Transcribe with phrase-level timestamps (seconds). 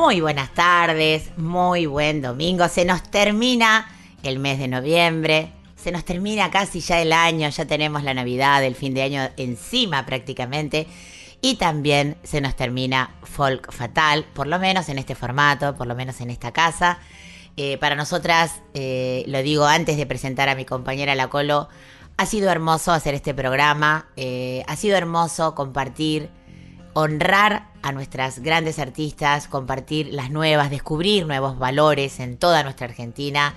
[0.00, 2.68] Muy buenas tardes, muy buen domingo.
[2.68, 3.90] Se nos termina
[4.22, 8.62] el mes de noviembre, se nos termina casi ya el año, ya tenemos la Navidad,
[8.62, 10.86] el fin de año encima prácticamente.
[11.40, 15.96] Y también se nos termina Folk Fatal, por lo menos en este formato, por lo
[15.96, 17.00] menos en esta casa.
[17.56, 21.68] Eh, para nosotras, eh, lo digo antes de presentar a mi compañera La Colo,
[22.16, 26.30] ha sido hermoso hacer este programa, eh, ha sido hermoso compartir
[26.92, 33.54] honrar a nuestras grandes artistas, compartir las nuevas, descubrir nuevos valores en toda nuestra Argentina.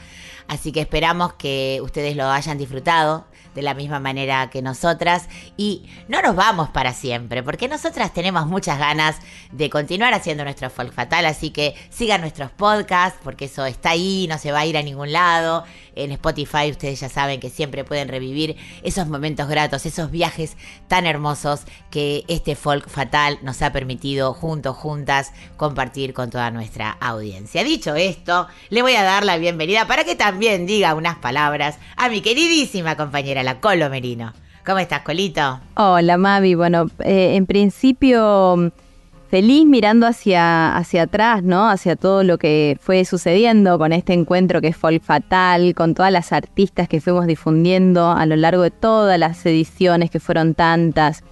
[0.47, 5.27] Así que esperamos que ustedes lo hayan disfrutado de la misma manera que nosotras
[5.57, 9.17] y no nos vamos para siempre, porque nosotras tenemos muchas ganas
[9.51, 14.27] de continuar haciendo nuestro folk fatal, así que sigan nuestros podcasts, porque eso está ahí,
[14.29, 15.65] no se va a ir a ningún lado.
[15.95, 20.55] En Spotify ustedes ya saben que siempre pueden revivir esos momentos gratos, esos viajes
[20.87, 26.91] tan hermosos que este folk fatal nos ha permitido juntos, juntas, compartir con toda nuestra
[26.99, 27.63] audiencia.
[27.63, 32.09] Dicho esto, le voy a dar la bienvenida para que también diga unas palabras a
[32.09, 34.33] mi queridísima compañera, la Colo Merino.
[34.65, 35.59] ¿Cómo estás, Colito?
[35.75, 36.53] Hola, Mavi.
[36.53, 38.71] Bueno, eh, en principio
[39.31, 41.69] feliz mirando hacia, hacia atrás, ¿no?
[41.69, 46.33] Hacia todo lo que fue sucediendo con este encuentro que Folk Fatal, con todas las
[46.33, 51.23] artistas que fuimos difundiendo a lo largo de todas las ediciones, que fueron tantas,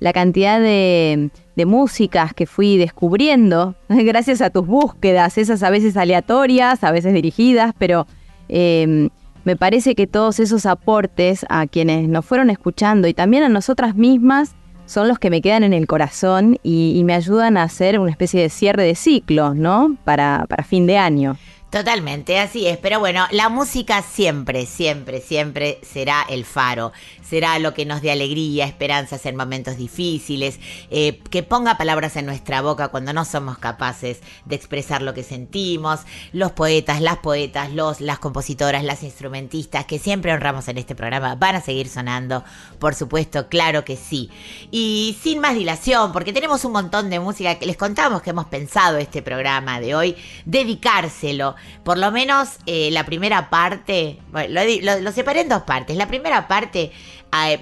[0.00, 5.96] la cantidad de, de músicas que fui descubriendo, gracias a tus búsquedas, esas a veces
[5.96, 8.06] aleatorias, a veces dirigidas, pero...
[8.50, 9.08] eh,
[9.46, 13.94] me parece que todos esos aportes a quienes nos fueron escuchando y también a nosotras
[13.94, 14.56] mismas
[14.86, 18.10] son los que me quedan en el corazón y, y me ayudan a hacer una
[18.10, 19.96] especie de cierre de ciclo, ¿no?
[20.04, 21.36] Para, para fin de año.
[21.70, 22.78] Totalmente, así es.
[22.78, 26.92] Pero bueno, la música siempre, siempre, siempre será el faro.
[27.28, 30.60] Será lo que nos dé alegría, esperanzas en momentos difíciles,
[30.90, 35.24] eh, que ponga palabras en nuestra boca cuando no somos capaces de expresar lo que
[35.24, 36.00] sentimos.
[36.32, 41.34] Los poetas, las poetas, los, las compositoras, las instrumentistas que siempre honramos en este programa
[41.34, 42.44] van a seguir sonando,
[42.78, 44.30] por supuesto, claro que sí.
[44.70, 48.46] Y sin más dilación, porque tenemos un montón de música que les contamos que hemos
[48.46, 54.60] pensado este programa de hoy, dedicárselo por lo menos eh, la primera parte, bueno,
[55.00, 55.96] lo, separé en dos partes.
[55.96, 56.92] La primera parte,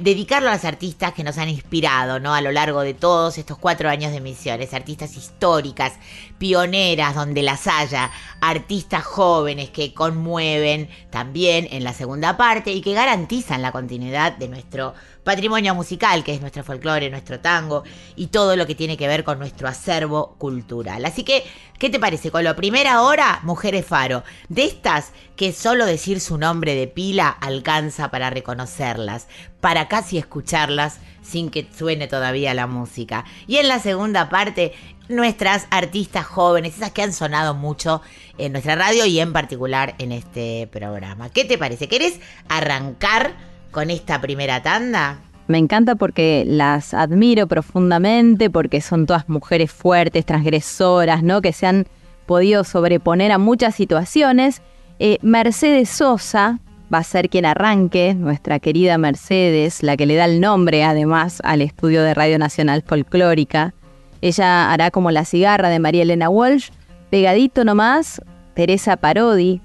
[0.01, 2.33] dedicarlo a las artistas que nos han inspirado, ¿no?
[2.33, 4.73] A lo largo de todos estos cuatro años de misiones.
[4.73, 5.95] Artistas históricas,
[6.39, 8.11] pioneras donde las haya,
[8.41, 14.49] artistas jóvenes que conmueven también en la segunda parte y que garantizan la continuidad de
[14.49, 14.95] nuestro
[15.25, 17.83] patrimonio musical, que es nuestro folclore, nuestro tango
[18.15, 21.05] y todo lo que tiene que ver con nuestro acervo cultural.
[21.05, 21.45] Así que,
[21.79, 22.31] ¿qué te parece?
[22.31, 24.23] Con la primera hora, Mujeres Faro.
[24.49, 29.27] De estas que solo decir su nombre de pila alcanza para reconocerlas,
[29.61, 33.25] para casi escucharlas sin que suene todavía la música.
[33.47, 34.73] Y en la segunda parte,
[35.09, 38.03] nuestras artistas jóvenes, esas que han sonado mucho
[38.39, 41.31] en nuestra radio y en particular en este programa.
[41.31, 41.89] ¿Qué te parece?
[41.89, 45.19] ¿Querés arrancar con esta primera tanda?
[45.49, 51.43] Me encanta porque las admiro profundamente, porque son todas mujeres fuertes, transgresoras, ¿no?
[51.43, 51.87] Que se han
[52.25, 54.63] podido sobreponer a muchas situaciones.
[54.99, 56.61] Eh, Mercedes Sosa
[56.93, 61.41] va a ser quien arranque, nuestra querida Mercedes, la que le da el nombre además
[61.45, 63.75] al estudio de Radio Nacional Folclórica.
[64.23, 66.71] Ella hará como la cigarra de María Elena Walsh,
[67.11, 68.23] pegadito nomás,
[68.55, 69.61] Teresa Parodi,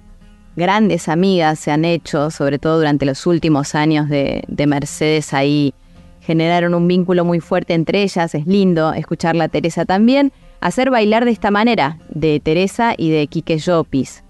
[0.55, 5.73] grandes amigas se han hecho, sobre todo durante los últimos años de, de Mercedes ahí
[6.21, 10.31] generaron un vínculo muy fuerte entre ellas, es lindo escucharla a Teresa también,
[10.61, 14.23] hacer bailar de esta manera, de Teresa y de Quique Llopis.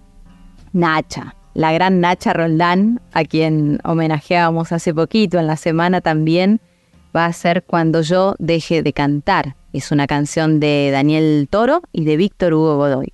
[0.71, 6.61] Nacha, la gran Nacha Roldán, a quien homenajeábamos hace poquito en la semana también,
[7.15, 9.55] va a ser Cuando yo deje de cantar.
[9.73, 13.13] Es una canción de Daniel Toro y de Víctor Hugo Godoy.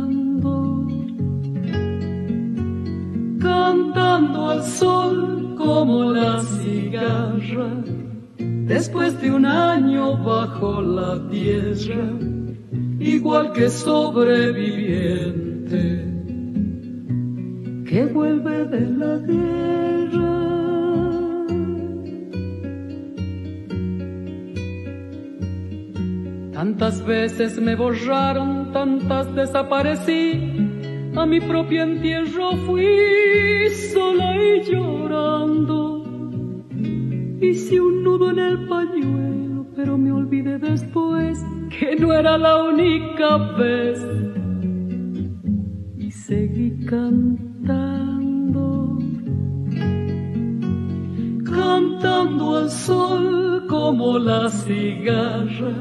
[3.41, 7.69] cantando al sol como la cigarra,
[8.37, 12.17] después de un año bajo la tierra,
[12.99, 16.11] igual que sobreviviente
[17.91, 20.37] que vuelve de la guerra.
[26.53, 30.60] Tantas veces me borraron, tantas desaparecí.
[31.15, 36.03] A mi propio entierro fui sola y llorando.
[37.41, 43.37] Hice un nudo en el pañuelo, pero me olvidé después que no era la única
[43.57, 43.99] vez.
[45.97, 48.97] Y seguí cantando,
[51.43, 55.73] cantando al sol como la cigarra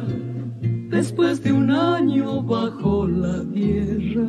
[0.90, 4.28] después de un año bajo la tierra,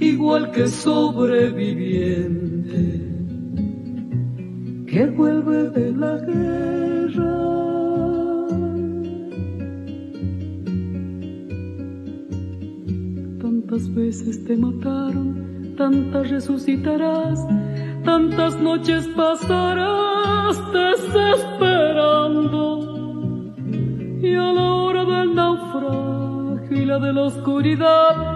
[0.00, 3.16] igual que sobreviviente
[4.86, 7.36] que vuelve de la guerra.
[13.42, 17.46] Tantas veces te mataron, tantas resucitarás,
[18.04, 23.52] tantas noches pasarás desesperando.
[24.22, 28.35] Y a la hora del naufragio y la de la oscuridad,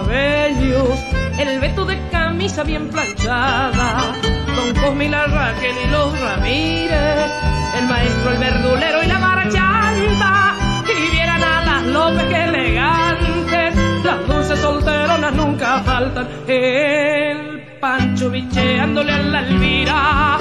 [0.00, 0.98] Cabellos,
[1.38, 4.14] el veto de camisa bien planchada.
[4.56, 7.30] Don Cosme y la Raquel y los Ramírez,
[7.78, 10.54] el maestro, el verdulero y la marchanta.
[10.88, 16.28] Y vieran a las López que elegantes, las dulces solteronas nunca faltan.
[16.46, 20.38] El Pancho bicheándole a la Elvira,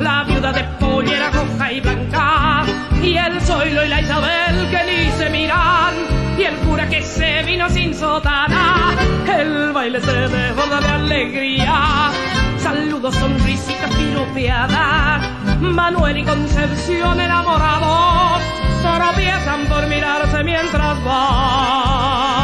[0.00, 2.64] la viuda de pollera roja y blanca,
[3.02, 5.94] y el Zoilo y la Isabel que ni se miran,
[6.38, 8.96] y el cura que se vino sin sotana,
[9.26, 12.10] el baile se desborda de alegría,
[12.56, 15.28] saludos, sonrisitas piropeadas,
[15.60, 18.42] Manuel y Concepción enamorados,
[18.82, 22.41] tropiezan por mirarse mientras bailan.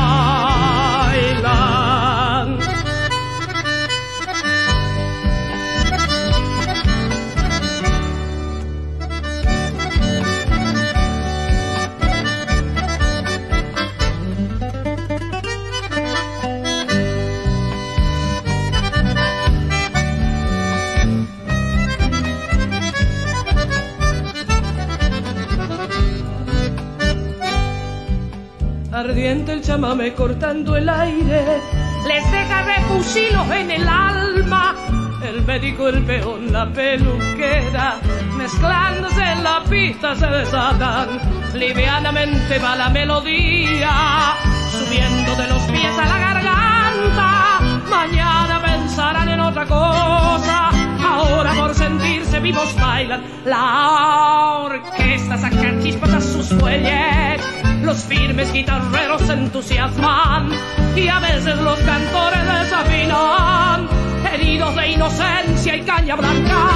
[28.99, 31.61] Ardiente el chamame cortando el aire,
[32.09, 34.75] les deja refusilos en el alma.
[35.23, 38.01] El médico, el peón, la peluquera,
[38.37, 41.21] mezclándose en la pista se desatan.
[41.55, 44.35] Livianamente va la melodía,
[44.73, 47.61] subiendo de los pies a la garganta.
[47.89, 50.71] Mañana pensarán en otra cosa,
[51.09, 53.23] ahora por sentirse vivos bailan.
[53.45, 57.41] La orquesta saca chispas a sus fuelles,
[57.83, 60.51] los firmes guitarreros se entusiasman
[60.97, 63.89] y a veces los cantores desafinan.
[64.33, 66.69] Heridos de inocencia y caña blanca,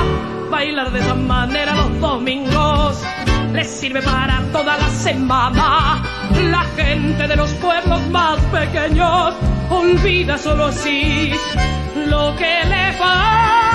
[0.51, 3.03] bailar de esa manera los domingos
[3.53, 6.03] les sirve para toda la semana.
[6.51, 9.35] La gente de los pueblos más pequeños
[9.71, 11.33] olvida solo así
[12.07, 13.72] lo que le falta.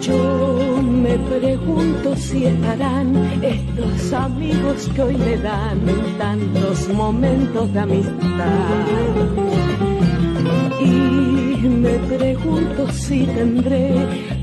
[0.00, 5.80] Yo me pregunto si estarán estos amigos que hoy me dan
[6.16, 9.85] tantos momentos de amistad.
[10.80, 13.94] Y me pregunto si tendré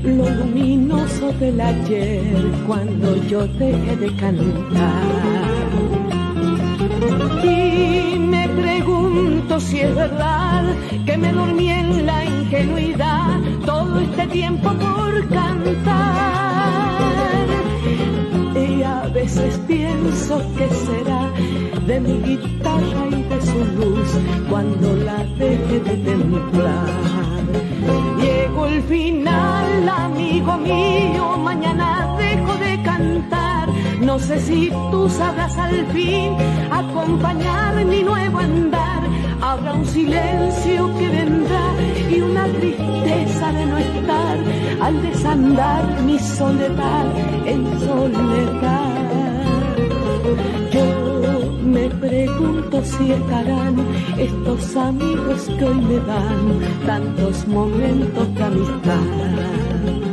[0.02, 2.34] lo luminoso del ayer
[2.66, 5.02] cuando yo deje de cantar.
[7.44, 10.64] Y me pregunto si es verdad
[11.06, 16.94] que me dormí en la ingenuidad todo este tiempo por cantar.
[18.56, 21.23] Y a veces pienso que será
[21.86, 24.08] de mi guitarra y de su luz
[24.48, 26.88] cuando la deje de templar.
[28.20, 33.68] Llegó el final, amigo mío, mañana dejo de cantar.
[34.00, 36.32] No sé si tú sabrás al fin
[36.70, 39.02] acompañar mi nuevo andar.
[39.42, 41.74] Habrá un silencio que vendrá
[42.10, 44.38] y una tristeza de no estar
[44.80, 47.06] al desandar mi soledad
[47.46, 49.04] en soledad.
[51.74, 53.74] Me pregunto si estarán
[54.16, 60.03] estos amigos que hoy me dan tantos momentos de amistad.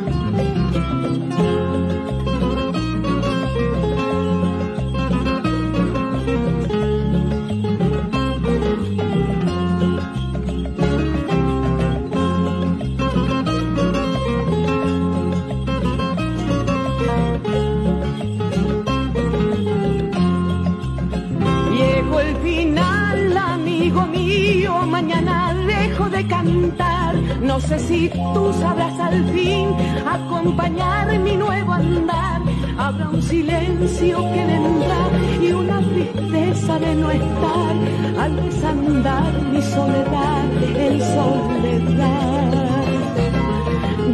[30.51, 32.41] Acompañar mi nuevo andar.
[32.77, 35.09] Habrá un silencio que vendrá
[35.41, 37.75] y una tristeza de no estar
[38.19, 40.43] al desandar mi soledad
[40.75, 42.51] en soledad.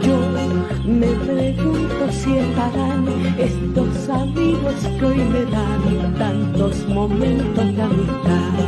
[0.06, 0.18] Yo
[0.86, 3.08] me pregunto si estarán
[3.40, 8.67] estos amigos que hoy me dan tantos momentos de amistad.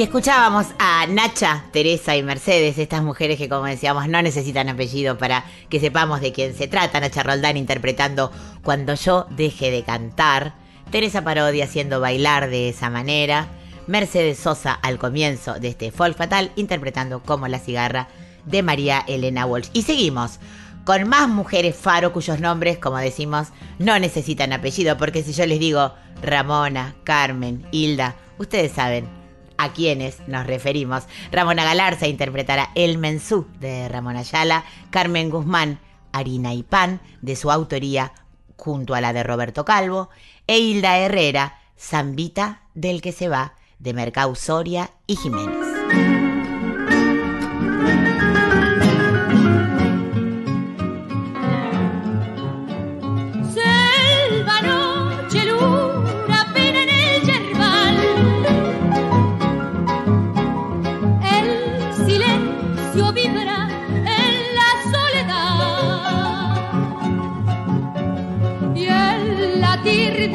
[0.00, 5.18] Y escuchábamos a Nacha, Teresa y Mercedes, estas mujeres que como decíamos no necesitan apellido
[5.18, 7.00] para que sepamos de quién se trata.
[7.00, 10.54] Nacha Roldán interpretando Cuando yo deje de cantar.
[10.90, 13.48] Teresa Parodi haciendo bailar de esa manera.
[13.88, 18.08] Mercedes Sosa al comienzo de este folk fatal interpretando como la cigarra
[18.46, 19.68] de María Elena Walsh.
[19.74, 20.40] Y seguimos
[20.86, 25.60] con más mujeres faro cuyos nombres, como decimos, no necesitan apellido, porque si yo les
[25.60, 25.92] digo
[26.22, 29.19] Ramona, Carmen, Hilda, ustedes saben
[29.62, 31.04] a quiénes nos referimos.
[31.30, 35.78] Ramona Galarza interpretará El Mensú de Ramona Ayala, Carmen Guzmán,
[36.12, 38.12] Harina y Pan, de su autoría
[38.56, 40.10] junto a la de Roberto Calvo,
[40.46, 45.69] e Hilda Herrera, Zambita del que se va, de Mercau Soria y Jiménez.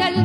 [0.06, 0.24] Del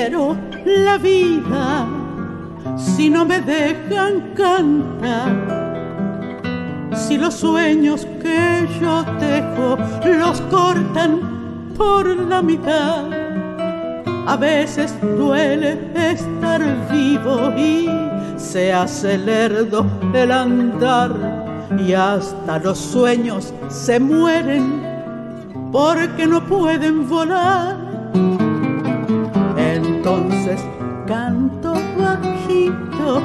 [0.00, 1.86] quiero la vida
[2.76, 5.32] si no me dejan cantar?
[6.94, 11.20] Si los sueños que yo dejo los cortan
[11.76, 13.04] por la mitad.
[14.26, 17.90] A veces duele estar vivo y
[18.38, 21.12] se hace lerdo el andar
[21.78, 24.82] y hasta los sueños se mueren
[25.70, 27.79] porque no pueden volar.
[30.30, 30.64] Entonces
[31.08, 33.20] canto bajito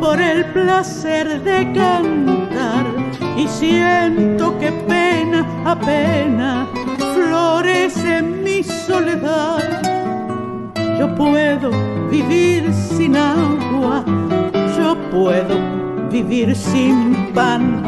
[0.00, 2.84] por el placer de cantar
[3.36, 6.66] y siento que pena a pena
[7.14, 9.62] florece mi soledad.
[10.98, 11.70] Yo puedo
[12.10, 14.04] vivir sin agua,
[14.76, 15.60] yo puedo
[16.10, 17.82] vivir sin pan,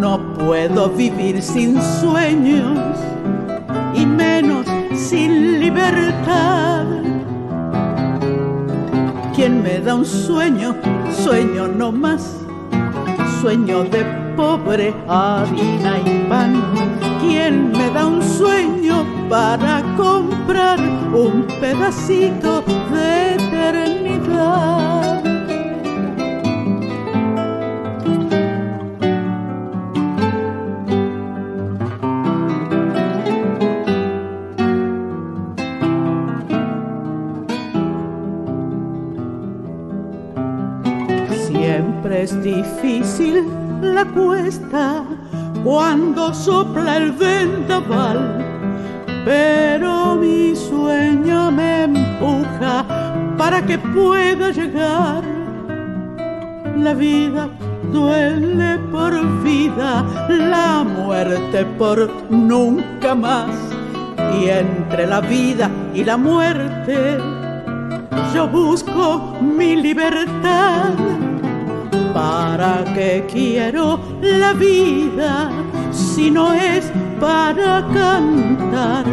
[0.00, 2.78] no puedo vivir sin sueños
[3.96, 6.79] y menos sin libertad.
[9.40, 10.76] ¿Quién me da un sueño?
[11.24, 12.36] Sueño no más,
[13.40, 14.04] sueño de
[14.36, 16.62] pobre harina y pan.
[17.22, 20.78] ¿Quién me da un sueño para comprar
[21.14, 25.19] un pedacito de eternidad?
[42.70, 43.44] Difícil
[43.82, 45.04] la cuesta
[45.64, 48.44] cuando sopla el vendaval,
[49.24, 52.84] pero mi sueño me empuja
[53.36, 55.22] para que pueda llegar.
[56.76, 57.48] La vida
[57.92, 63.50] duele por vida, la muerte por nunca más.
[64.40, 67.18] Y entre la vida y la muerte
[68.32, 71.29] yo busco mi libertad.
[72.20, 75.50] ¿Para qué quiero la vida
[75.90, 79.06] si no es para cantar?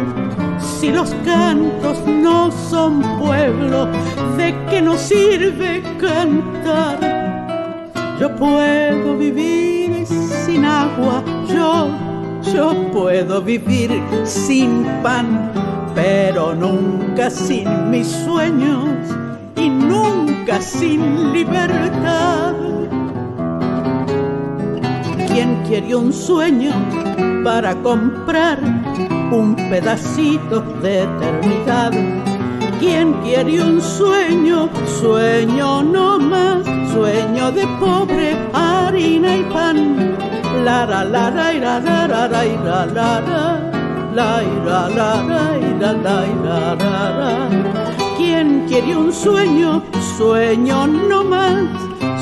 [0.60, 3.88] Si los cantos no son pueblo,
[4.36, 6.98] ¿de qué nos sirve cantar?
[8.20, 11.88] Yo puedo vivir sin agua, yo,
[12.52, 15.50] yo puedo vivir sin pan,
[15.94, 18.90] pero nunca sin mis sueños
[19.56, 22.52] y nunca sin libertad.
[25.38, 26.72] ¿Quién quiere un sueño
[27.44, 28.58] para comprar
[29.30, 31.92] un pedacito de eternidad?
[32.80, 34.68] ¿Quién quiere un sueño?
[35.00, 40.16] Sueño no más, sueño de pobre harina y pan.
[40.64, 43.60] La la la la la la la la la la
[44.16, 44.42] la
[44.88, 45.22] la
[45.78, 47.48] la la la
[48.16, 49.84] ¿Quién quiere un sueño?
[50.16, 51.68] Sueño no más,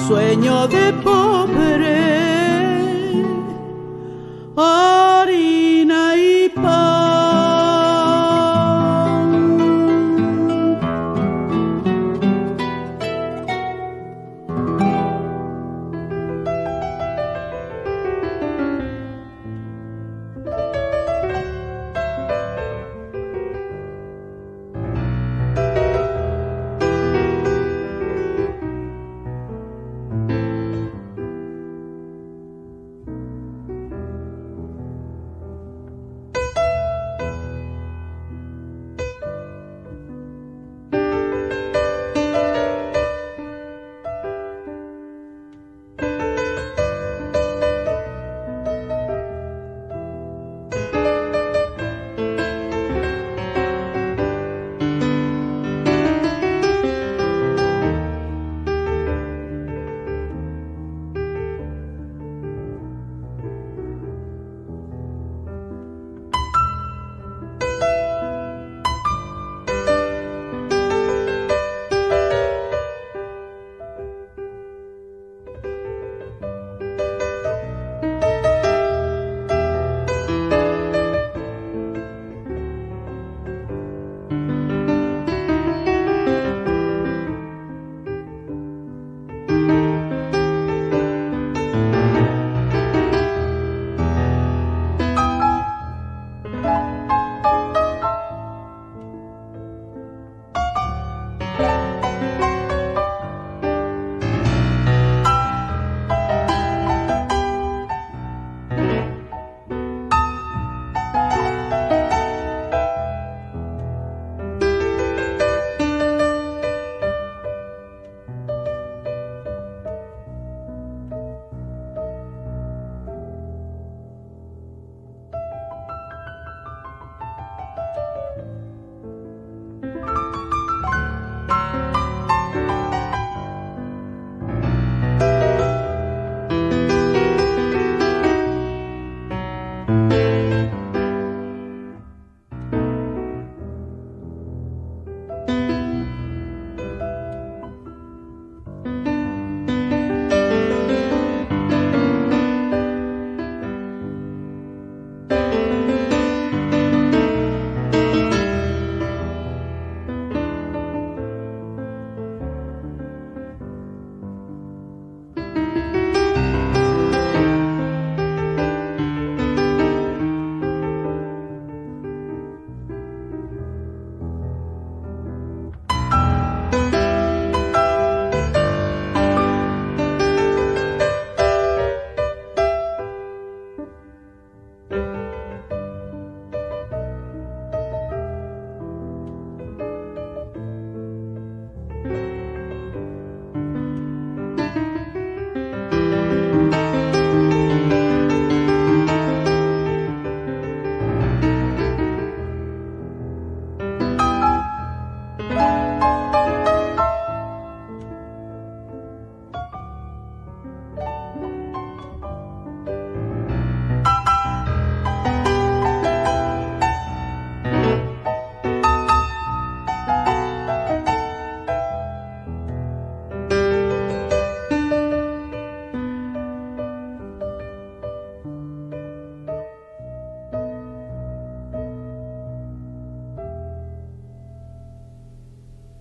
[0.06, 2.25] sueño de pobre
[4.58, 4.95] Oh.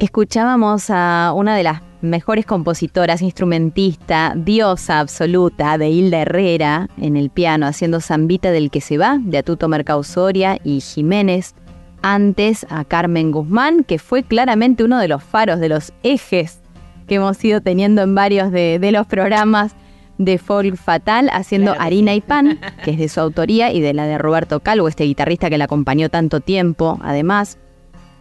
[0.06, 7.32] Escuchábamos a una de las mejores compositoras, instrumentista, diosa absoluta de Hilda Herrera en el
[7.32, 11.56] piano, haciendo Zambita del que se va, de Atuto Mercausoria y Jiménez.
[12.04, 16.60] Antes a Carmen Guzmán, que fue claramente uno de los faros, de los ejes
[17.08, 19.76] que hemos ido teniendo en varios de, los programas
[20.20, 24.06] de Folk Fatal, haciendo Harina y Pan, que es de su autoría, y de la
[24.06, 27.58] de Roberto Calvo, este guitarrista que la acompañó tanto tiempo, además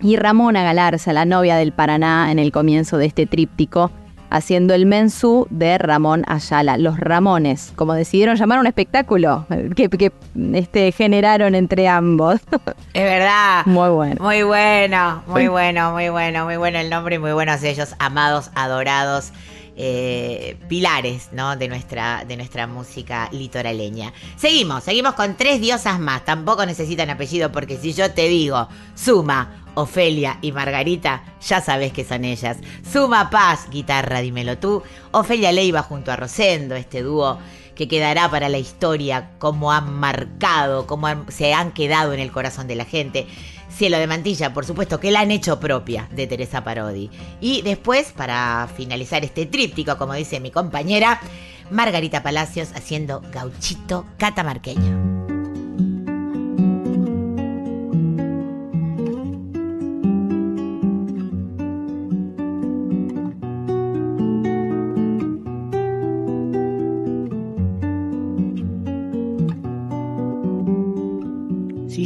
[0.05, 3.91] y Ramona Galarza, la novia del Paraná, en el comienzo de este tríptico,
[4.29, 6.77] haciendo el mensú de Ramón Ayala.
[6.77, 10.13] Los Ramones, como decidieron llamar un espectáculo que, que
[10.53, 12.39] este, generaron entre ambos.
[12.93, 13.65] Es verdad.
[13.65, 14.17] Muy bueno.
[14.23, 18.51] Muy bueno, muy bueno, muy bueno, muy bueno el nombre y muy buenos ellos, amados,
[18.55, 19.33] adorados.
[19.77, 21.57] Eh, pilares ¿no?
[21.57, 24.13] de, nuestra, de nuestra música litoraleña.
[24.37, 26.25] Seguimos, seguimos con tres diosas más.
[26.25, 32.05] Tampoco necesitan apellido porque si yo te digo Suma, Ofelia y Margarita, ya sabes que
[32.05, 32.59] son ellas.
[32.91, 34.83] Suma Paz, guitarra, dímelo tú.
[35.13, 37.39] Ofelia Leiva junto a Rosendo, este dúo
[37.75, 42.69] que quedará para la historia, como han marcado, como se han quedado en el corazón
[42.69, 43.27] de la gente.
[43.69, 47.11] Cielo de Mantilla, por supuesto, que la han hecho propia de Teresa Parodi.
[47.41, 51.21] Y después, para finalizar este tríptico, como dice mi compañera,
[51.71, 55.24] Margarita Palacios haciendo gauchito catamarqueño.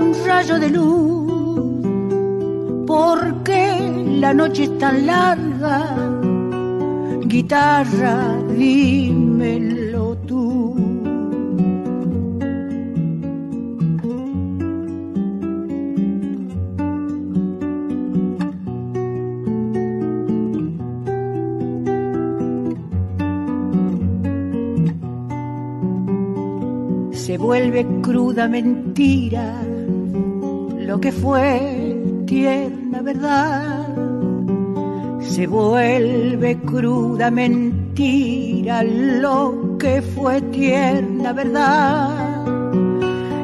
[0.00, 1.26] un rayo de luz.
[2.86, 3.60] Porque
[4.20, 5.76] la noche es tan larga?
[7.24, 8.16] Guitarra,
[8.56, 9.77] dímelo
[28.02, 29.54] cruda mentira
[30.88, 33.86] lo que fue tierna verdad.
[35.20, 42.10] Se vuelve cruda mentira lo que fue tierna verdad.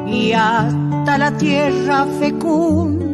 [0.07, 3.05] Y hasta la tierra fecunda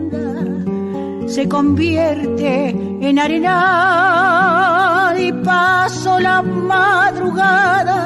[1.27, 2.69] se convierte
[3.01, 8.00] en arena y paso la madrugada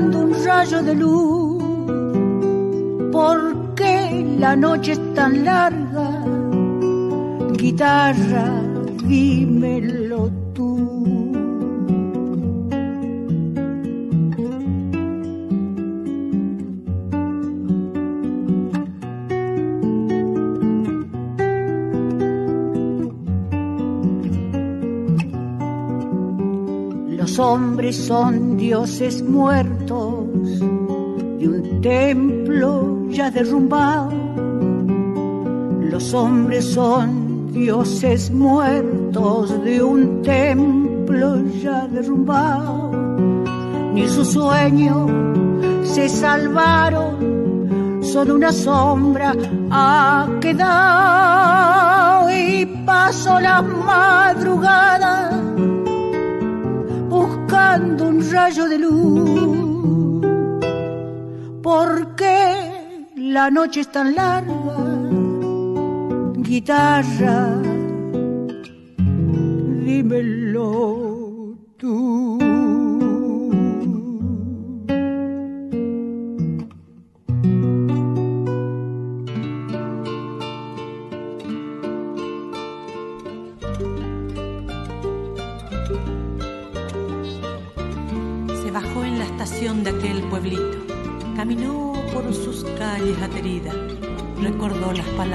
[0.00, 1.62] un rayo de luz,
[3.10, 6.08] porque la noche es tan larga,
[7.58, 8.62] guitarra,
[9.04, 10.30] dímelo
[27.22, 29.71] Los hombres son dioses muertos
[31.82, 34.12] templo ya derrumbado.
[35.80, 42.92] Los hombres son dioses muertos de un templo ya derrumbado.
[43.92, 45.06] Ni su sueño
[45.82, 49.34] se salvaron, solo una sombra
[49.70, 55.30] ha quedado y pasó la madrugada
[57.10, 59.51] buscando un rayo de luz.
[61.74, 62.36] Porque
[63.16, 64.76] la noche es tan larga,
[66.36, 67.38] guitarra,
[69.86, 70.68] dímelo
[71.78, 72.21] tú.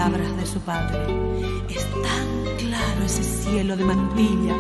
[0.10, 1.00] Palabras de su padre.
[1.70, 4.56] Es tan claro ese cielo de mantilla,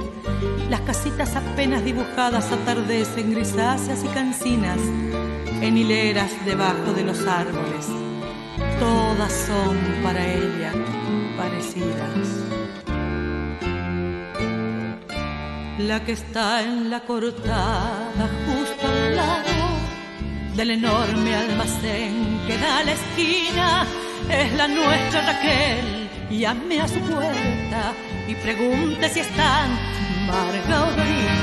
[0.69, 4.79] las casitas apenas dibujadas atardecen grisáceas y cancinas
[5.61, 7.85] en hileras debajo de los árboles.
[8.79, 10.73] Todas son para ella
[11.37, 12.27] parecidas.
[15.79, 19.67] La que está en la cortada justo al lado
[20.57, 23.87] del enorme almacén que da a la esquina
[24.29, 26.09] es la nuestra Raquel.
[26.29, 27.93] Llame a su puerta
[28.27, 29.69] y pregunte si están
[30.27, 31.37] Marga o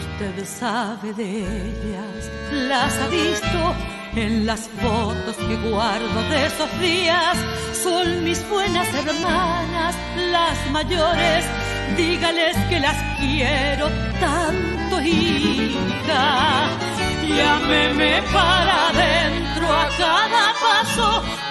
[0.00, 3.74] Usted sabe de ellas, las ha visto
[4.14, 7.36] en las fotos que guardo de esos días.
[7.82, 9.96] Son mis buenas hermanas,
[10.30, 11.44] las mayores.
[11.96, 13.88] Dígales que las quiero
[14.20, 16.68] tanto, hija.
[17.26, 20.31] Llámeme para adentro a cada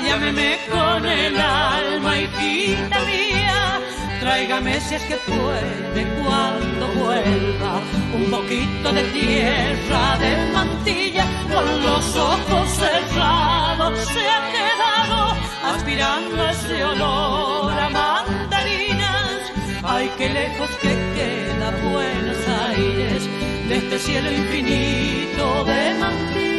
[0.05, 3.79] llámeme con el alma, hijita mía
[4.21, 7.81] Tráigame si es que puede cuando vuelva
[8.13, 15.35] un poquito de tierra de mantilla con los ojos cerrados se ha quedado
[15.73, 19.41] aspirando ese olor a mandarinas.
[19.83, 23.27] Ay, qué lejos que queda Buenos Aires
[23.69, 26.50] de este cielo infinito de mantilla.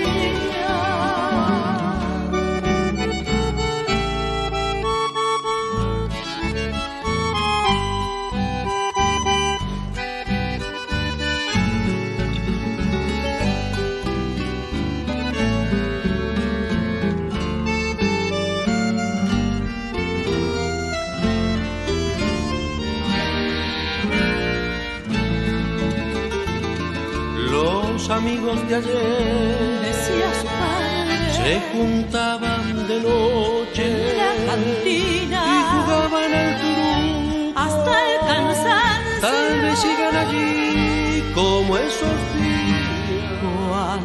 [28.22, 36.32] Amigos de ayer, decía su padre, se juntaban de noche en la cantina y jugaban
[36.32, 39.20] al turú hasta el cansancio.
[39.20, 42.51] Tal vez sigan allí como esos días.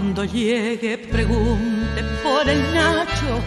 [0.08, 3.41] Cuando llegue, pregunte por el Nacho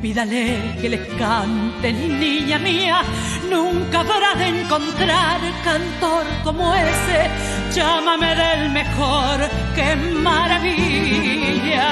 [0.00, 3.02] Pídale que le cante, niña mía,
[3.50, 7.28] nunca habrá de encontrar cantor como ese.
[7.74, 11.86] Llámame del mejor, qué maravilla.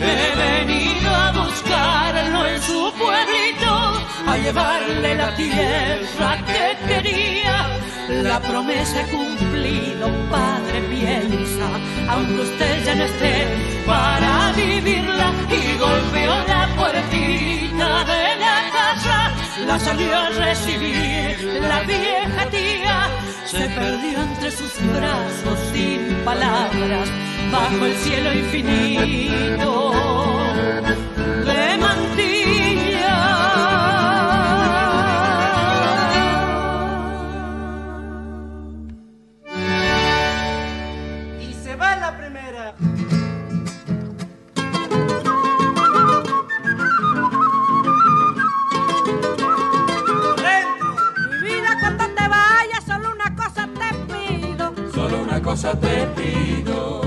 [0.00, 3.72] He venido a buscarlo en su pueblito,
[4.26, 7.66] a llevarle la tierra que quería.
[8.22, 9.06] La promesa he
[9.62, 11.68] cumplido, padre, piensa,
[12.08, 13.46] aunque usted ya no esté
[13.86, 19.32] para vivirla y golpeó la puertita de la casa,
[19.66, 23.10] la salió a recibir la vieja tía,
[23.46, 27.08] se perdió entre sus brazos sin palabras,
[27.50, 29.92] bajo el cielo infinito
[31.44, 32.21] de mantilla.
[55.52, 57.02] Cosa te pido.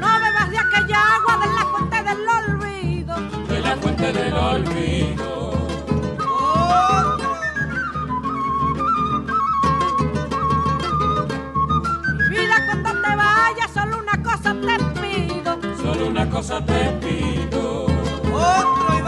[0.00, 3.14] No bebas de aquella agua de la fuente del olvido.
[3.46, 5.50] De la fuente del olvido.
[6.18, 7.30] Otro.
[12.30, 15.50] Vida cuando te vayas, solo una cosa te pido.
[15.80, 17.86] Solo una cosa te pido.
[18.34, 18.99] Otro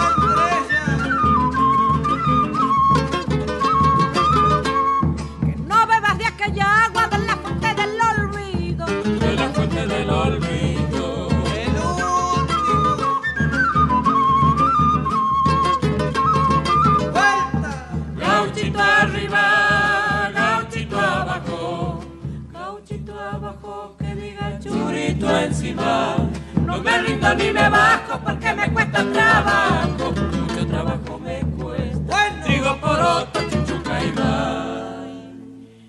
[27.30, 30.12] Ni me bajo porque me cuesta trabajo.
[30.12, 31.98] Mucho trabajo me cuesta.
[32.00, 32.46] Bueno.
[32.46, 34.12] Digo por otro chuchuca y.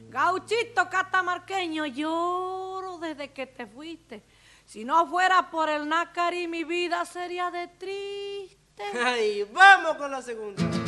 [0.10, 4.24] Gauchito catamarqueño, lloro desde que te fuiste.
[4.66, 8.84] Si no fuera por el nácari, mi vida sería de triste.
[9.04, 10.83] Ay, vamos con la segunda.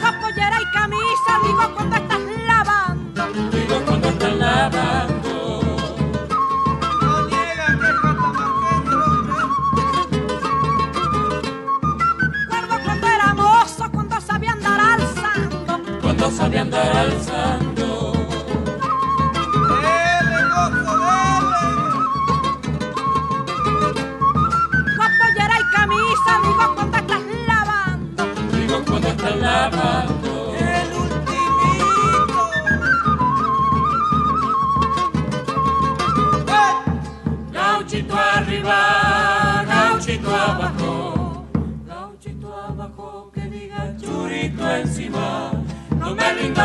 [0.00, 3.26] La pollera y camisa, digo cuando estás lavando.
[3.50, 5.60] Digo cuando están lavando.
[7.02, 10.20] No niega que catamarqueño el hombre.
[12.50, 16.00] Recuerdo cuando era mozo, cuando sabía andar alzando.
[16.00, 17.27] Cuando sabía andar alzando.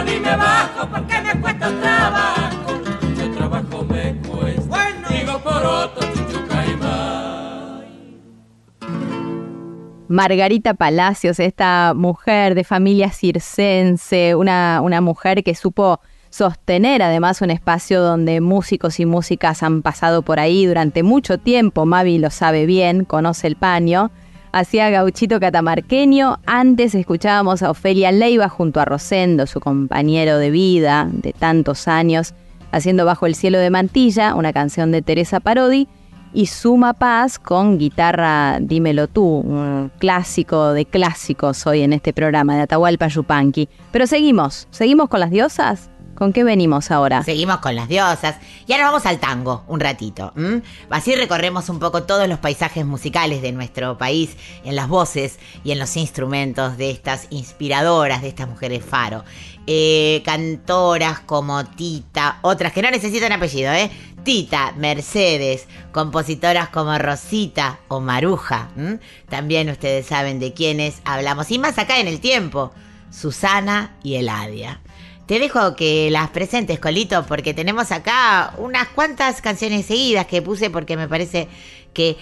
[0.02, 4.92] Ni me bajo porque me cuesta trabajo, mucho trabajo me cuesta.
[5.10, 6.14] Digo por otro.
[10.14, 17.50] Margarita Palacios, esta mujer de familia circense, una, una mujer que supo sostener además un
[17.50, 21.88] espacio donde músicos y músicas han pasado por ahí durante mucho tiempo.
[21.88, 24.12] Mavi lo sabe bien, conoce el paño.
[24.54, 26.38] Hacía gauchito catamarqueño.
[26.46, 32.36] Antes escuchábamos a Ofelia Leiva junto a Rosendo, su compañero de vida de tantos años,
[32.72, 35.88] haciendo Bajo el cielo de Mantilla, una canción de Teresa Parodi
[36.34, 42.56] y Suma Paz con guitarra Dímelo tú, un clásico de clásicos hoy en este programa
[42.56, 43.70] de Atahualpa Yupanqui.
[43.92, 45.90] Pero seguimos, seguimos con las diosas.
[46.24, 47.22] ¿Con qué venimos ahora?
[47.22, 50.32] Seguimos con las diosas y ahora vamos al tango un ratito.
[50.90, 55.74] Así recorremos un poco todos los paisajes musicales de nuestro país en las voces y
[55.74, 59.26] en los instrumentos de estas inspiradoras, de estas mujeres faro.
[59.68, 63.92] Eh, cantoras como Tita, otras que no necesitan apellido, ¿eh?
[64.24, 68.70] Tita, Mercedes, compositoras como Rosita o Maruja.
[69.28, 71.52] También ustedes saben de quiénes hablamos.
[71.52, 72.72] Y más acá en el tiempo,
[73.12, 74.80] Susana y Eladia.
[75.26, 80.70] Te dejo que las presentes, Colito, porque tenemos acá unas cuantas canciones seguidas que puse
[80.70, 81.48] porque me parece
[81.94, 82.18] que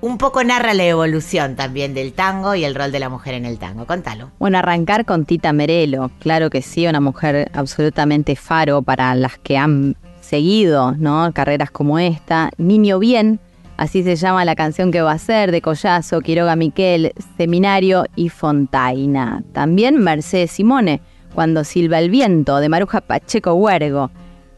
[0.00, 3.44] un poco narra la evolución también del tango y el rol de la mujer en
[3.44, 3.86] el tango.
[3.86, 4.30] Contalo.
[4.38, 9.56] Bueno, arrancar con Tita Merelo, claro que sí, una mujer absolutamente faro para las que
[9.56, 11.32] han seguido, ¿no?
[11.32, 12.50] Carreras como esta.
[12.56, 13.40] Niño Bien,
[13.78, 18.28] así se llama la canción que va a ser, de Collazo, Quiroga Miquel, Seminario y
[18.28, 19.42] Fontaina.
[19.52, 21.00] También Mercedes Simone,
[21.34, 24.10] cuando silba el viento, de Maruja Pacheco Huergo.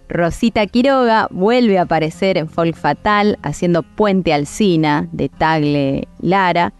[0.09, 6.73] Rosita Quiroga vuelve a aparecer en Folk Fatal haciendo Puente Alcina de Tagle Lara.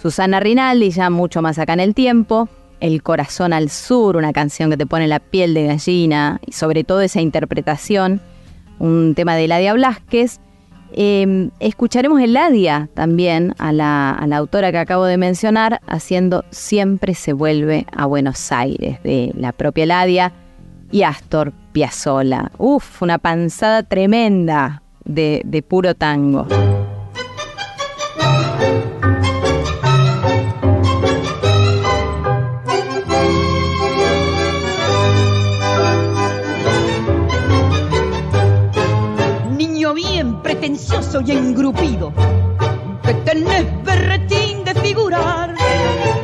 [0.00, 2.48] Susana Rinaldi, ya mucho más acá en el tiempo.
[2.78, 6.84] El Corazón al Sur, una canción que te pone la piel de gallina y sobre
[6.84, 8.20] todo esa interpretación,
[8.78, 10.40] un tema de Ladia Blasquez.
[10.92, 16.44] Eh, escucharemos el Ladia también a la, a la, autora que acabo de mencionar haciendo
[16.50, 20.32] Siempre se vuelve a Buenos Aires de la propia Ladia
[20.90, 22.50] y Astor Piazzolla.
[22.58, 26.46] Uf, una panzada tremenda de puro tango.
[40.80, 42.12] Pretencioso y engrupido,
[43.02, 45.54] que tenés berretín de figurar.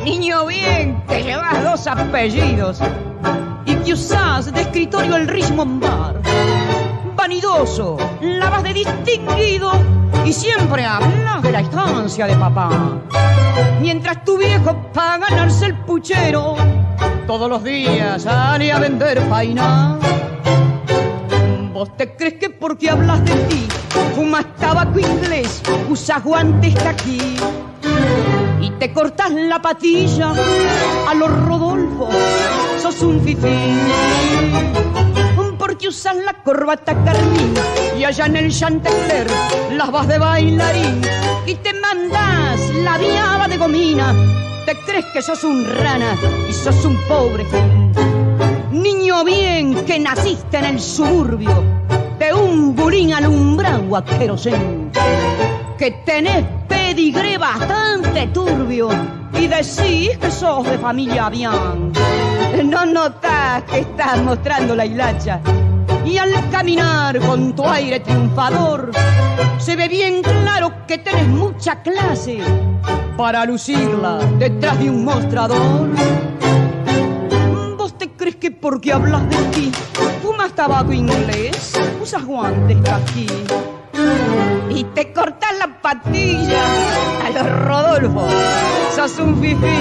[0.03, 2.79] Niño bien, que llevas dos apellidos
[3.65, 6.21] y que usás de escritorio el Richmond Bar.
[7.15, 9.71] Vanidoso, la vas de distinguido
[10.25, 12.69] y siempre hablas de la estancia de papá.
[13.81, 16.55] Mientras tu viejo para ganarse el puchero,
[17.27, 19.97] todos los días sale a vender faina.
[21.77, 23.67] ¿Vos te crees que porque hablas de ti
[24.15, 27.19] fumas tabaco inglés, usas guantes aquí
[28.59, 30.33] y te cortas la patilla
[31.07, 32.09] a los Rodolfo?
[32.81, 33.77] Sos un fifí
[35.59, 37.53] porque usas la corbata carmín
[37.95, 39.27] y allá en el Chantecler
[39.73, 40.99] las vas de bailarín
[41.45, 44.15] y te mandas la viaba de gomina.
[44.65, 46.17] Te crees que sos un rana
[46.49, 47.45] y sos un pobre
[48.71, 51.63] Niño bien que naciste en el suburbio
[52.19, 54.91] de un burín alumbrado a querosén,
[55.77, 58.89] que tenés pedigré bastante turbio
[59.33, 61.93] y decís que sos de familia bien.
[62.65, 65.39] No notas que estás mostrando la hilacha
[66.05, 68.91] y al caminar con tu aire triunfador
[69.59, 72.39] se ve bien claro que tenés mucha clase
[73.15, 75.89] para lucirla detrás de un mostrador
[78.15, 79.71] crees que porque hablas de ti
[80.21, 83.27] fumas tabaco inglés, usas guantes aquí
[84.69, 86.63] y te cortas la patilla
[87.25, 88.27] a los Rodolfo?
[88.95, 89.79] Sos un fifí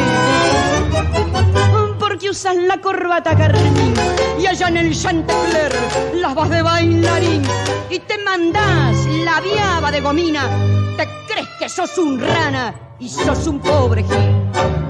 [1.99, 3.95] porque usas la corbata carmín
[4.39, 5.72] y allá en el Chantecler
[6.14, 7.43] las vas de bailarín
[7.91, 10.49] y te mandas la viaba de gomina.
[10.97, 14.86] Te crees que sos un rana y sos un pobre gil.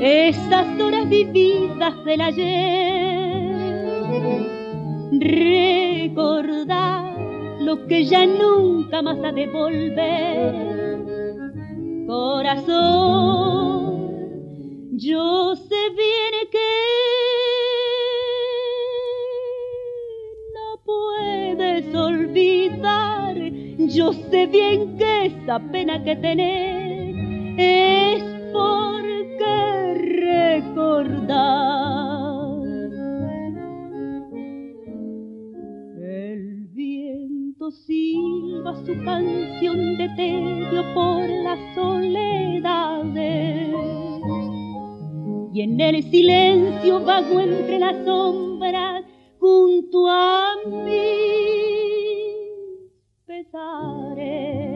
[0.00, 3.56] Esas horas vividas del ayer.
[5.20, 7.16] Recordar
[7.60, 10.68] lo que ya nunca más ha de volver.
[12.06, 13.18] Corazón,
[14.92, 16.58] Yo sé bien que
[20.54, 23.36] no puedes olvidar.
[23.78, 27.14] Yo sé bien que esa pena que tenés
[27.58, 28.22] es
[28.52, 28.97] porque
[30.58, 31.38] recordar.
[36.00, 43.18] El viento silba su canción de tedio por las soledades
[45.52, 49.04] y en el silencio vago entre las sombras
[49.38, 50.54] junto a
[50.84, 50.98] mis
[53.26, 54.67] pesares.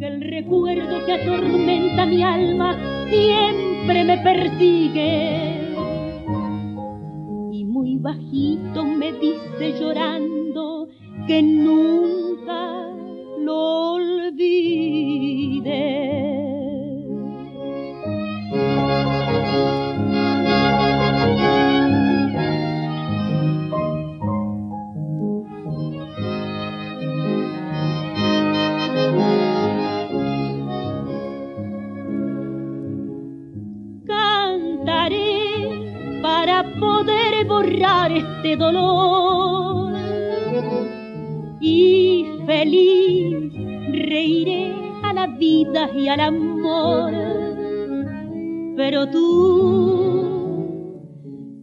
[0.00, 2.78] El recuerdo que atormenta mi alma
[3.08, 5.74] siempre me persigue.
[7.52, 10.86] Y muy bajito me dice llorando
[11.26, 12.92] que nunca
[13.40, 15.08] lo olvide.
[37.48, 39.92] Borrar este dolor.
[41.60, 43.52] Y feliz
[43.92, 44.72] reiré
[45.02, 47.12] a la vida y al amor.
[48.76, 50.38] Pero tú,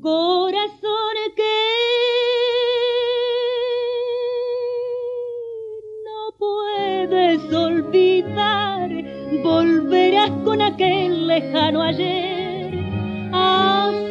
[0.02, 1.44] corazón que
[6.06, 8.90] no puedes olvidar,
[9.44, 12.36] volverás con aquel lejano ayer.
[13.32, 14.05] a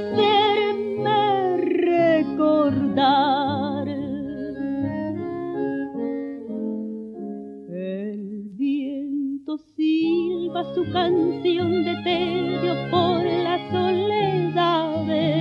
[10.75, 15.35] su canción de tedio por las soledades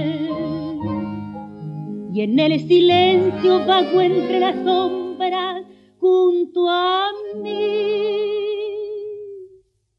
[2.14, 5.64] y en el silencio vago entre las sombras
[6.00, 7.10] junto a
[7.42, 7.54] mis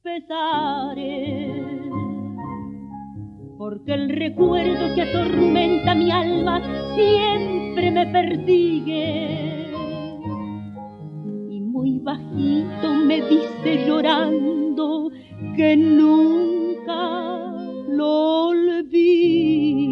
[0.03, 1.65] pesares
[3.59, 6.61] porque el recuerdo que atormenta mi alma
[6.95, 9.73] siempre me persigue.
[11.51, 14.64] Y muy bajito me dice llorando
[15.57, 17.53] que nunca
[17.89, 19.85] lo olvide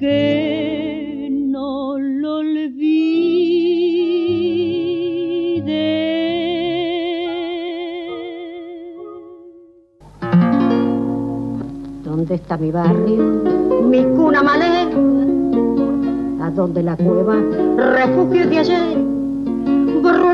[0.00, 2.80] que no lo olvide.
[12.02, 13.42] ¿Dónde está mi barrio?
[13.84, 14.96] Mi cuna maleta.
[16.46, 17.36] ¿A dónde la cueva?
[17.76, 19.09] Refugio de ayer.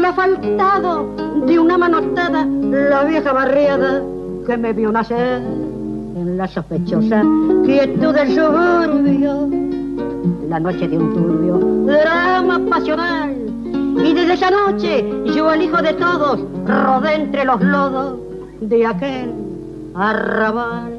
[0.07, 1.09] Borró el asfaltado
[1.47, 4.03] de una manotada la vieja barriada
[4.47, 5.43] que me vio nacer
[6.17, 7.25] en la sospechosa
[7.65, 9.49] quietud del suburbio.
[10.49, 13.35] La noche de un turbio drama pasional.
[14.05, 15.05] Y desde esa noche
[15.35, 18.19] yo, el hijo de todos, rodé entre los lodos
[18.61, 19.33] de aquel
[19.95, 20.99] arrabal.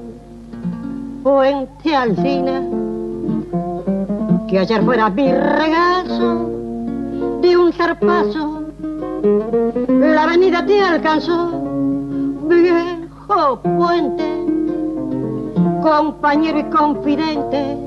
[1.24, 2.62] Puente Alcina,
[4.49, 6.49] que ayer fuera mi regazo
[7.41, 8.57] de un zarpazo.
[9.24, 11.49] La avenida te alcanzó,
[12.47, 14.45] viejo puente,
[15.82, 17.78] compañero y confidente.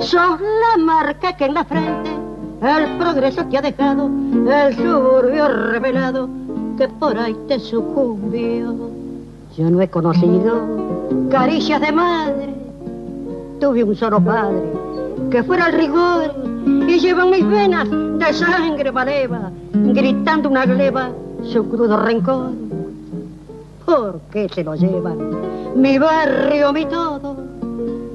[0.00, 2.10] Sos la marca que en la frente
[2.62, 6.28] el progreso que ha dejado el suburbio revelado
[6.76, 8.74] que por ahí te sucumbió.
[9.56, 10.66] Yo no he conocido
[11.30, 12.54] caricias de madre,
[13.60, 14.62] tuve un solo padre
[15.30, 16.34] que fuera el rigor
[16.66, 21.10] y lleva mis venas de sangre valeva, gritando una gleba
[21.44, 22.52] su crudo rencor.
[23.84, 25.18] ¿Por qué se lo llevan?
[25.74, 27.36] Mi barrio, mi todo.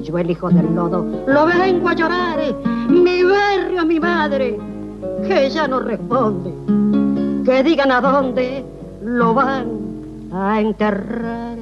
[0.01, 2.39] Yo el hijo del lodo, lo vengo a llorar.
[2.89, 4.57] Mi barrio, mi madre,
[5.27, 6.53] que ya no responde.
[7.43, 8.63] Que digan a dónde
[9.03, 9.67] lo van
[10.31, 11.57] a enterrar.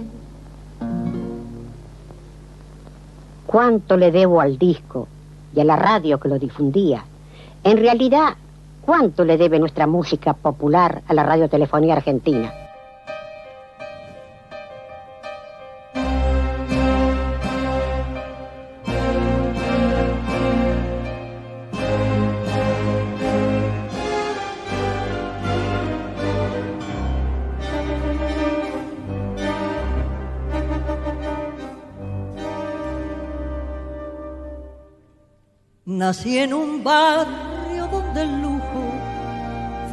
[3.48, 5.08] ¿Cuánto le debo al disco
[5.56, 7.04] y a la radio que lo difundía?
[7.64, 8.36] En realidad,
[8.86, 12.54] ¿cuánto le debe nuestra música popular a la radiotelefonía argentina?
[35.88, 38.42] Nací en un barrio donde el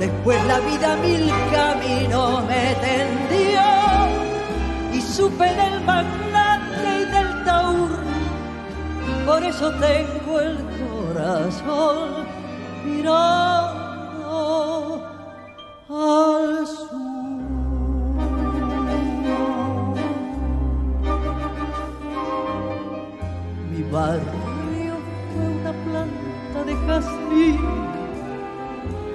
[0.00, 3.60] Después la vida mil caminos me tendió
[4.94, 7.90] y supe del magnate y del taur.
[9.26, 12.24] Por eso tengo el corazón
[12.86, 13.76] mirando
[15.90, 16.90] al sur.
[23.70, 24.94] Mi barrio
[25.34, 27.89] fue una planta de jazmín,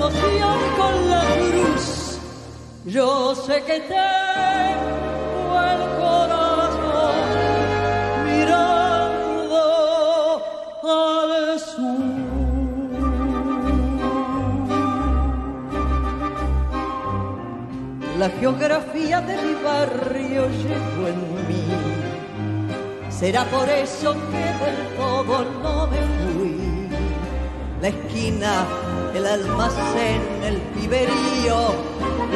[0.00, 2.18] con la cruz,
[2.86, 7.16] yo sé que tengo el corazón
[8.26, 9.60] mirando
[10.84, 12.20] al sur.
[18.18, 21.64] La geografía de mi barrio llevo en mí.
[23.10, 26.00] Será por eso que del todo no me
[26.32, 26.88] fui.
[27.82, 28.66] La esquina,
[29.14, 31.74] el almacén, el piberío,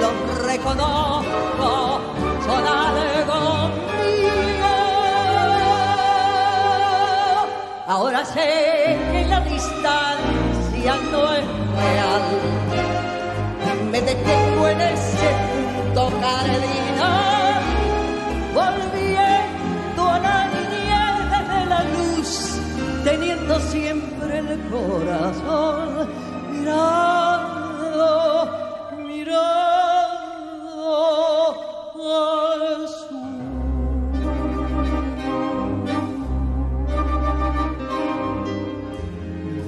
[0.01, 2.01] los reconozco,
[2.47, 3.69] son algo
[4.01, 4.67] mío.
[7.87, 11.47] Ahora sé que la distancia no es
[11.77, 12.23] real.
[13.91, 17.63] Me detengo en ese punto cardinal,
[18.53, 20.49] volviendo a la
[21.31, 22.59] desde la luz,
[23.05, 26.24] teniendo siempre el corazón
[26.65, 28.49] mirando,
[29.07, 29.85] mirando
[32.03, 33.25] al sur.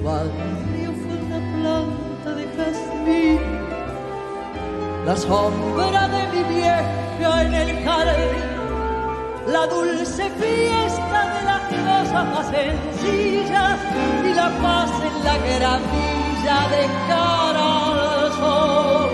[0.03, 3.41] barrio fue una planta de jazmín,
[5.05, 8.45] la sombra de mi vieja en el jardín,
[9.47, 13.77] la dulce fiesta de las cosas más sencillas
[14.23, 15.35] y la paz en la
[16.47, 19.09] gramilla de cara al sol.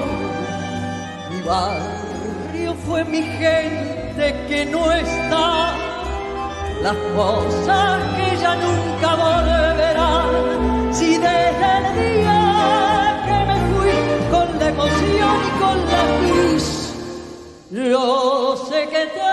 [1.29, 5.75] Mi barrio fue mi gente que no está,
[6.81, 10.93] las cosas que ya nunca volverán.
[10.93, 12.39] Si desde el día
[13.25, 13.97] que me fui
[14.31, 16.65] con la emoción y con la cruz,
[17.71, 19.32] yo sé que tengo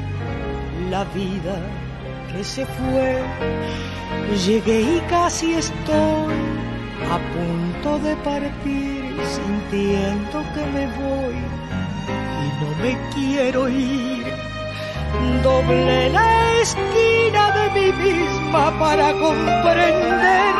[0.91, 1.55] la vida
[2.31, 3.23] que se fue.
[4.45, 6.35] Llegué y casi estoy
[7.15, 11.37] a punto de partir, sintiendo que me voy
[12.43, 14.25] y no me quiero ir.
[15.43, 16.29] Doblé la
[16.61, 20.53] esquina de mí misma para comprender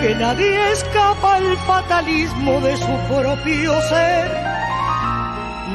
[0.00, 4.48] que nadie escapa al fatalismo de su propio ser.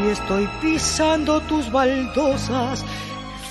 [0.01, 2.83] Y estoy pisando tus baldosas,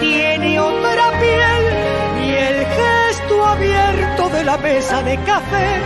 [0.00, 1.64] tiene otra piel
[2.24, 5.80] y el gesto abierto de la mesa de café,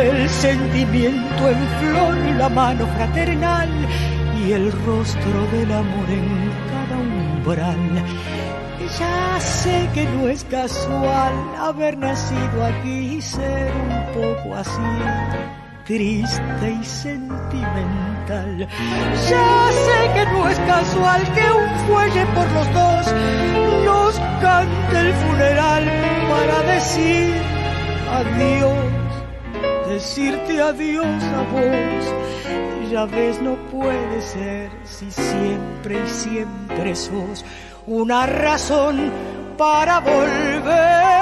[0.00, 3.68] el sentimiento en flor, la mano fraternal
[4.44, 8.04] y el rostro del amor en cada umbral.
[8.98, 16.78] Ya sé que no es casual haber nacido aquí y ser un poco así, triste
[16.80, 18.68] y sentimental.
[19.28, 23.14] Ya sé que no es casual que un fuelle por los dos
[23.84, 25.84] nos cante el funeral
[26.30, 27.34] para decir
[28.10, 32.90] adiós, decirte adiós a vos.
[32.90, 37.44] Ya ves, no puede ser si siempre y siempre sos
[37.86, 39.10] una razón
[39.56, 41.21] para volver.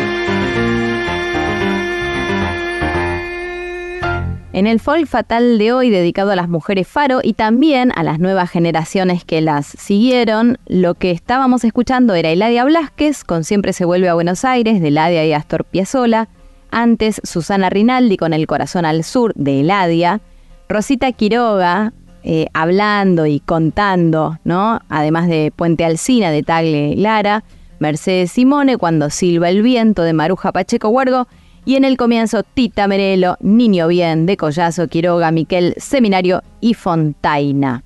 [4.53, 8.19] En el folk fatal de hoy, dedicado a las mujeres faro y también a las
[8.19, 13.85] nuevas generaciones que las siguieron, lo que estábamos escuchando era Eladia Blasquez con Siempre se
[13.85, 16.27] vuelve a Buenos Aires, de Eladia y Astor Piazzolla.
[16.69, 20.19] Antes, Susana Rinaldi con El corazón al sur, de Eladia.
[20.67, 21.93] Rosita Quiroga,
[22.23, 24.81] eh, hablando y contando, ¿no?
[24.89, 27.45] Además de Puente Alcina, de Tagle Lara.
[27.79, 31.29] Mercedes Simone, Cuando silba el viento, de Maruja Pacheco Huergo.
[31.63, 37.83] Y en el comienzo, Tita Merelo, Niño Bien, de Collazo, Quiroga, Miquel, Seminario y Fontaina.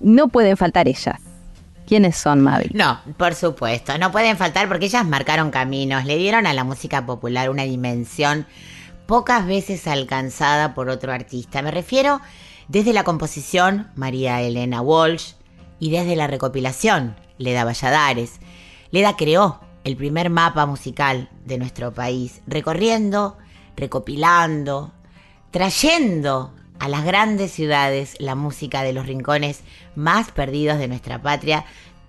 [0.00, 1.20] No pueden faltar ellas.
[1.86, 2.70] ¿Quiénes son, Mavi?
[2.74, 7.04] No, por supuesto, no pueden faltar porque ellas marcaron caminos, le dieron a la música
[7.06, 8.46] popular una dimensión
[9.06, 11.60] pocas veces alcanzada por otro artista.
[11.62, 12.20] Me refiero
[12.68, 15.32] desde la composición, María Elena Walsh,
[15.78, 18.40] y desde la recopilación, Leda Valladares.
[18.90, 23.36] Leda creó el primer mapa musical de nuestro país, recorriendo,
[23.76, 24.92] recopilando,
[25.50, 29.60] trayendo a las grandes ciudades la música de los rincones
[29.94, 31.64] más perdidos de nuestra patria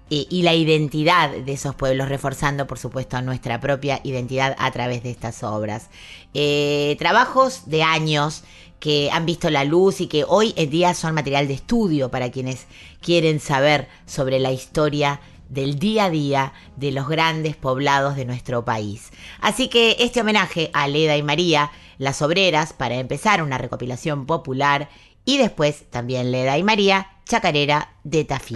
[0.10, 5.04] eh, y la identidad de esos pueblos, reforzando por supuesto nuestra propia identidad a través
[5.04, 5.90] de estas obras.
[6.34, 8.44] Eh, trabajos de años
[8.80, 12.32] que han visto la luz y que hoy en día son material de estudio para
[12.32, 12.66] quienes
[13.02, 15.22] quieren saber sobre la historia
[15.54, 19.12] del día a día de los grandes poblados de nuestro país.
[19.39, 24.89] Así que este homenaje a Leda y María, las obreras, para empezar una recopilación popular
[25.26, 28.56] y después también Leda y María, chacarera de Tafí.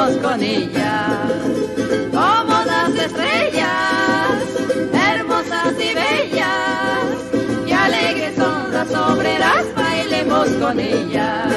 [0.00, 1.30] Bailemos con ellas.
[2.10, 4.42] Como las estrellas,
[4.92, 11.52] hermosas y bellas, y alegres son las obreras, bailemos con ellas.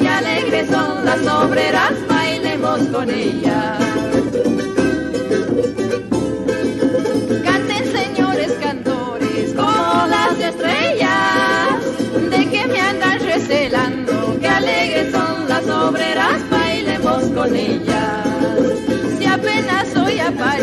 [0.00, 3.91] Y alegres son las obreras, bailemos con ellas.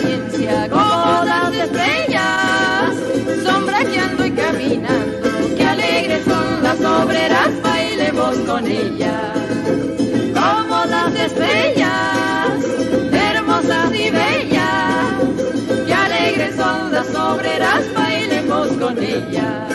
[0.09, 2.95] Apariencia, como las estrellas,
[3.43, 9.37] sombra que ando y caminando, que alegres son las obreras, bailemos con ellas.
[10.33, 12.49] Como las estrellas,
[13.11, 19.73] hermosas y bellas, que alegres son las obreras, bailemos con ellas.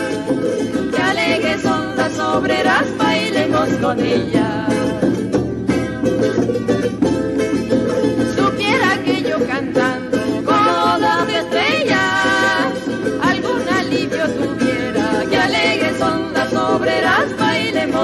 [0.91, 4.74] Que alegres son las obreras, bailemos con ellas.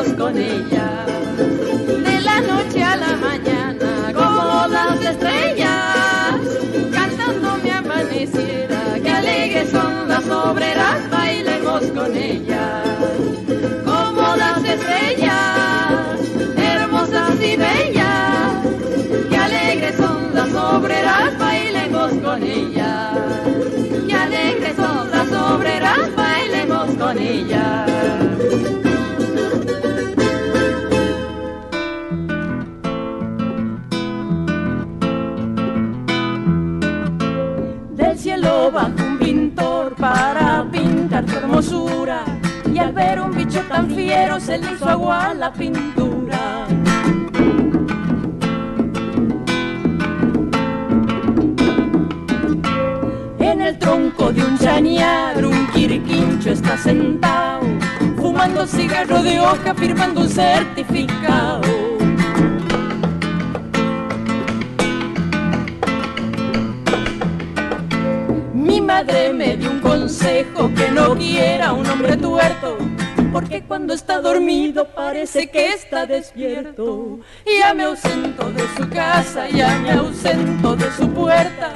[0.10, 1.06] con ella.
[1.38, 6.36] De la noche a la mañana, como las estrellas,
[6.92, 12.84] cantando mi amaneciera, que alegres son las obreras, bailemos con ellas.
[13.86, 16.20] Como las estrellas,
[16.58, 18.54] hermosas y bellas,
[19.30, 23.18] que alegres son las obreras, bailemos con ellas.
[24.08, 27.91] Que alegres son las obreras, bailemos con ellas.
[43.96, 46.68] Fiero se le hizo agua la pintura.
[53.40, 57.62] En el tronco de un chañar un quirquincho está sentado,
[58.18, 61.62] fumando cigarro de hoja, firmando un certificado.
[68.54, 72.78] Mi madre me dio un consejo que no quiera un hombre tuerto,
[73.42, 77.20] porque cuando está dormido parece que está despierto.
[77.46, 81.74] Ya me ausento de su casa, ya me ausento de su puerta,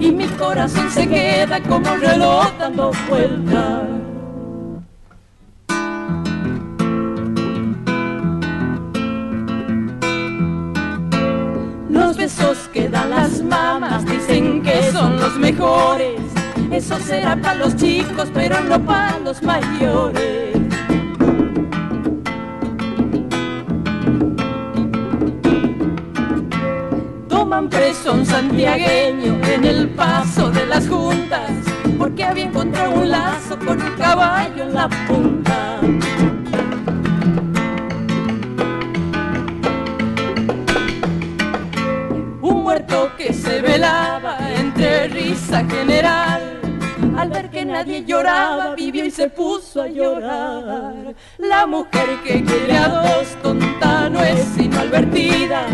[0.00, 3.82] y mi corazón se queda como reloj dando vueltas.
[11.88, 16.20] Los besos que dan las mamás dicen que son los mejores.
[16.72, 20.63] Eso será para los chicos, pero no para los mayores.
[27.54, 31.52] Toman preso un santiagueño en el paso de las juntas,
[31.96, 35.78] porque había encontrado un lazo con un caballo en la punta.
[42.40, 46.58] un muerto que se velaba entre risa general.
[47.16, 51.14] Al ver que nadie lloraba, vivió y se puso a llorar.
[51.38, 55.68] La mujer que quiere a dos, tonta no es sino advertida.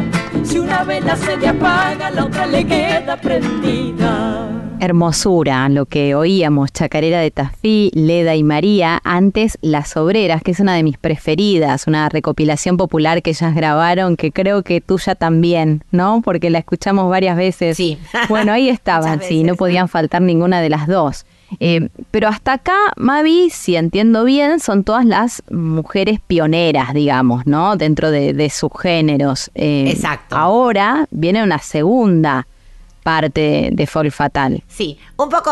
[0.50, 4.48] Si una vela se le apaga, la otra le queda prendida.
[4.80, 10.58] Hermosura, lo que oíamos, Chacarera de Tafí, Leda y María, antes Las Obreras, que es
[10.58, 15.84] una de mis preferidas, una recopilación popular que ellas grabaron, que creo que tuya también,
[15.92, 16.20] ¿no?
[16.20, 17.76] Porque la escuchamos varias veces.
[17.76, 17.96] Sí.
[18.28, 21.26] Bueno, ahí estaban, sí, no podían faltar ninguna de las dos.
[21.58, 27.76] Eh, pero hasta acá, Mavi, si entiendo bien, son todas las mujeres pioneras, digamos, ¿no?
[27.76, 29.50] Dentro de, de sus géneros.
[29.54, 30.36] Eh, Exacto.
[30.36, 32.46] Ahora viene una segunda
[33.02, 34.62] parte de Folk Fatal.
[34.68, 35.50] Sí, un poco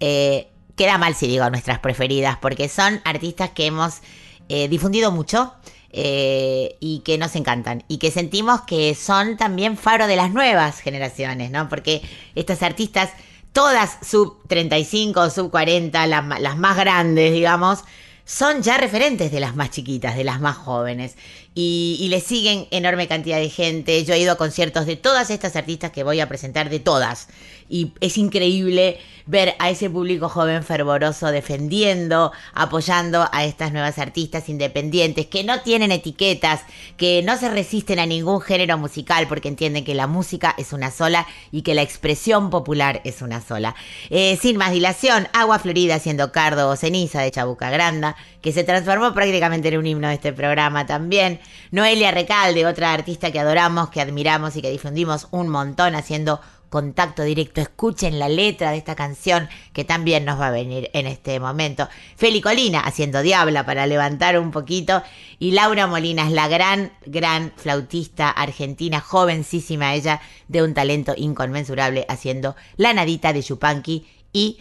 [0.00, 4.00] eh, queda mal si digo nuestras preferidas, porque son artistas que hemos
[4.48, 5.52] difundido mucho
[5.98, 10.80] eh, y que nos encantan y que sentimos que son también faro de las nuevas
[10.80, 11.70] generaciones, ¿no?
[11.70, 12.02] Porque
[12.34, 13.08] estas artistas,
[13.56, 17.84] todas sub 35, sub 40, las, las más grandes, digamos,
[18.26, 21.16] son ya referentes de las más chiquitas, de las más jóvenes.
[21.54, 24.04] Y, y le siguen enorme cantidad de gente.
[24.04, 27.28] Yo he ido a conciertos de todas estas artistas que voy a presentar, de todas.
[27.68, 34.48] Y es increíble ver a ese público joven fervoroso defendiendo, apoyando a estas nuevas artistas
[34.48, 36.60] independientes que no tienen etiquetas,
[36.96, 40.90] que no se resisten a ningún género musical porque entienden que la música es una
[40.90, 43.74] sola y que la expresión popular es una sola.
[44.10, 48.62] Eh, sin más dilación, Agua Florida haciendo cardo o ceniza de Chabuca Granda, que se
[48.62, 51.40] transformó prácticamente en un himno de este programa también.
[51.72, 56.40] Noelia Recalde, otra artista que adoramos, que admiramos y que difundimos un montón haciendo
[56.76, 57.62] contacto directo.
[57.62, 61.88] Escuchen la letra de esta canción que también nos va a venir en este momento.
[62.16, 65.02] Feli Colina haciendo Diabla para levantar un poquito.
[65.38, 72.04] Y Laura Molina es la gran, gran flautista argentina, jovencísima ella, de un talento inconmensurable,
[72.10, 74.58] haciendo La Nadita de Chupanqui y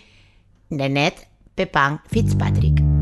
[0.70, 2.95] Nenette Pepin Fitzpatrick.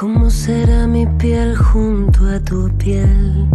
[0.00, 3.48] ¿Cómo será mi piel junto a tu piel?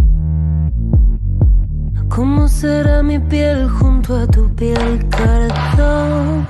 [2.10, 5.08] ¿Cómo será mi piel junto a tu piel?
[5.08, 6.46] Cartón,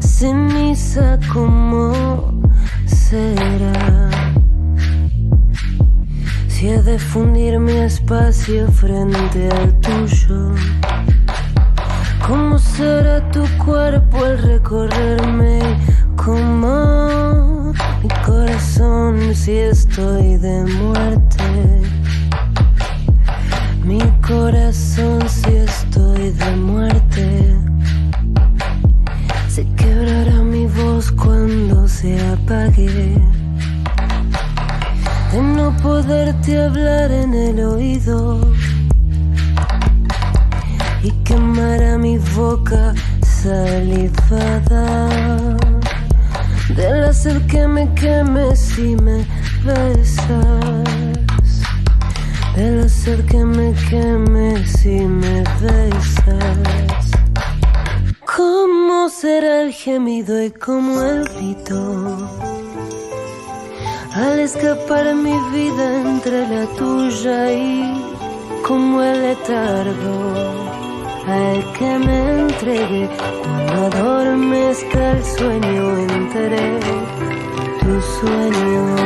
[0.00, 2.42] ceniza, ¿cómo
[2.86, 4.10] será?
[6.48, 10.54] Si he de fundir mi espacio frente al tuyo.
[12.26, 15.60] ¿Cómo será tu cuerpo al recorrerme?
[16.16, 17.59] ¿Cómo
[18.02, 21.82] mi corazón si estoy de muerte?
[23.84, 27.56] Mi corazón si estoy de muerte.
[29.48, 33.20] Se quebrará mi voz cuando se apague.
[35.32, 38.40] De no poderte hablar en el oído
[41.02, 45.08] y quemará mi boca salivada
[46.80, 49.18] del hacer que me queme si me
[49.66, 51.50] besas,
[52.56, 57.04] del hacer que me queme si me besas.
[58.36, 61.80] ¿Cómo será el gemido y cómo el grito?
[64.14, 68.02] Al escapar mi vida entre la tuya y
[68.66, 70.79] como el letargo
[71.26, 73.08] al que me entregué
[73.42, 76.80] cuando adormezca el sueño entre
[77.80, 79.00] tus sueños.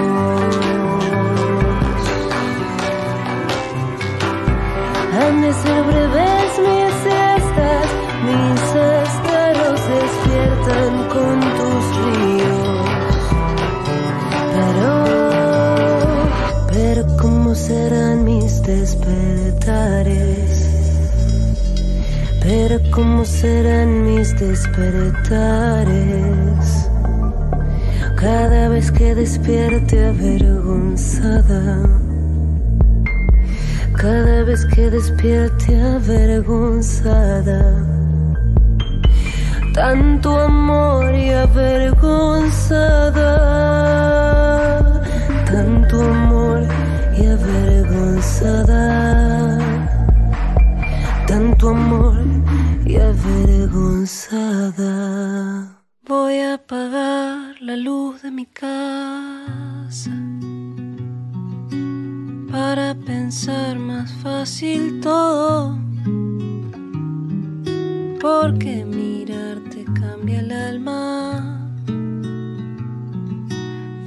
[5.17, 7.87] Han de ser breves mis siestas,
[8.27, 8.63] mis
[9.07, 12.85] estaros despiertan con tus ríos.
[14.55, 14.91] Pero,
[16.73, 20.24] pero ¿cómo serán mis despertares?
[22.67, 25.91] Pero cómo serán mis despertares
[28.17, 31.83] cada vez que despierte avergonzada.
[33.95, 37.85] Cada vez que despierte avergonzada.
[39.75, 43.29] Tanto amor y avergonzada.
[45.45, 46.63] Tanto amor
[47.15, 49.59] y avergonzada.
[51.27, 52.24] Tanto amor
[52.95, 54.93] y avergonzada.
[56.07, 60.13] Voy a apagar la luz de mi casa
[62.53, 65.77] para pensar más fácil todo.
[68.21, 71.69] Porque mirarte cambia el alma.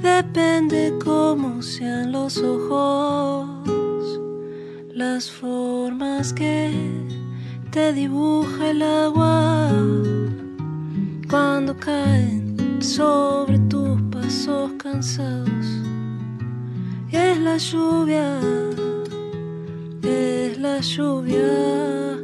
[0.02, 3.48] Depende cómo sean los ojos,
[4.94, 6.72] las formas que
[7.70, 9.70] te dibuja el agua
[11.28, 15.66] cuando caen sobre tus pasos cansados.
[17.10, 18.38] Es la lluvia,
[20.02, 22.18] es la lluvia,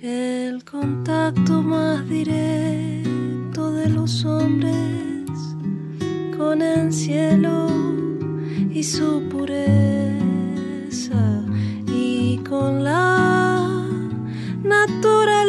[0.00, 4.74] el contacto más directo de los hombres
[6.36, 7.68] con el cielo
[8.70, 9.68] y su pureza
[11.86, 13.27] y con la
[14.86, 15.47] naturaleza.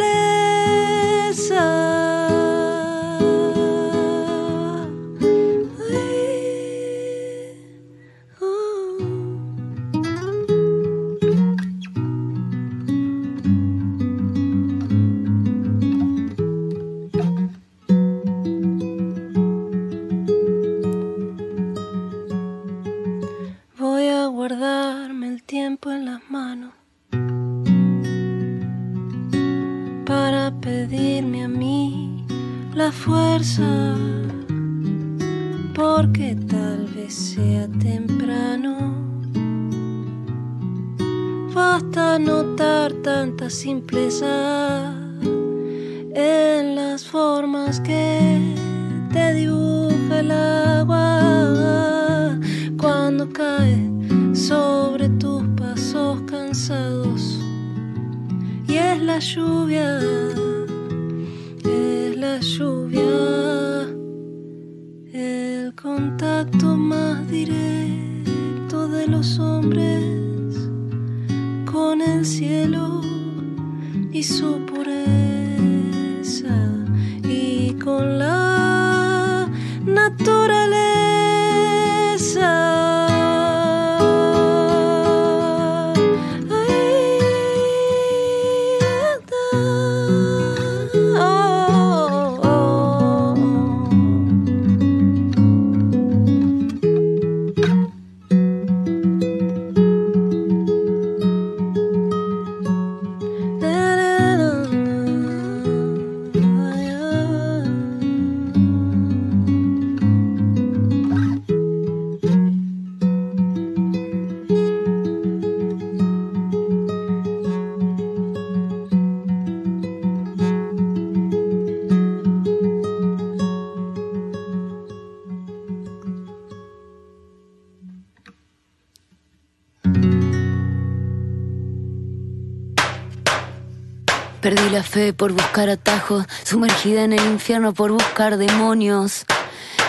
[134.42, 139.26] Perdí la fe por buscar atajos, sumergida en el infierno por buscar demonios.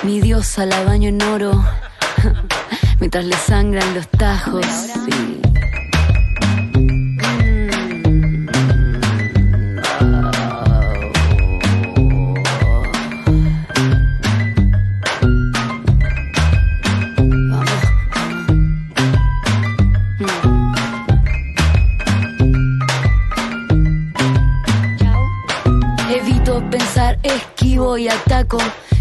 [0.03, 1.53] Mi diosa la baño en oro,
[3.01, 4.89] mientras le sangran los tajos.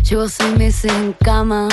[0.07, 1.67] Llevo seis meses en cama.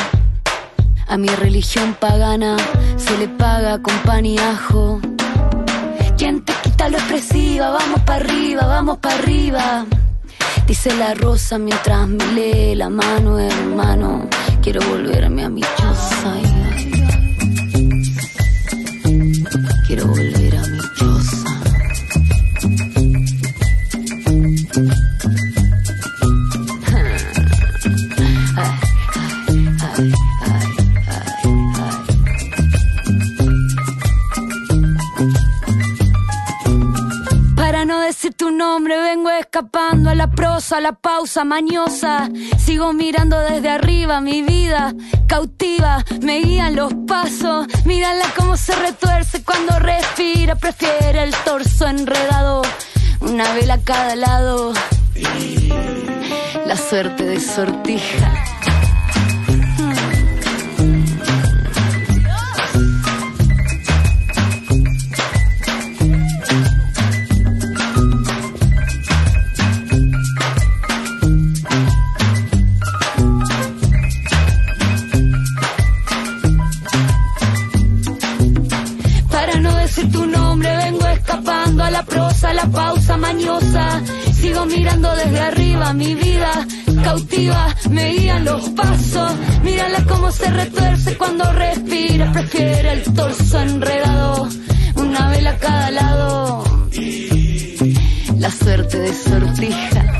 [1.06, 2.56] A mi religión pagana
[2.96, 5.00] se le paga con pan y ajo.
[6.16, 7.70] ¿Quién te quita lo expresiva?
[7.70, 9.86] Vamos para arriba, vamos para arriba.
[10.66, 14.28] Dice la rosa mientras me lee la mano, hermano.
[14.62, 16.55] Quiero volverme a mi choza.
[40.72, 42.28] A la pausa mañosa.
[42.58, 44.94] Sigo mirando desde arriba mi vida
[45.26, 47.66] cautiva, me guían los pasos.
[47.84, 52.62] Mírala cómo se retuerce cuando respira, prefiere el torso enredado.
[53.20, 54.72] Una vela a cada lado.
[56.66, 58.55] La suerte de sortija.
[82.56, 84.02] La pausa mañosa.
[84.32, 86.66] Sigo mirando desde arriba mi vida
[87.04, 89.32] cautiva, me guían los pasos.
[89.62, 94.48] Mírala cómo se retuerce cuando respira, prefiere el torso enredado.
[94.96, 96.64] Una vela a cada lado.
[98.38, 100.15] La suerte de sortija.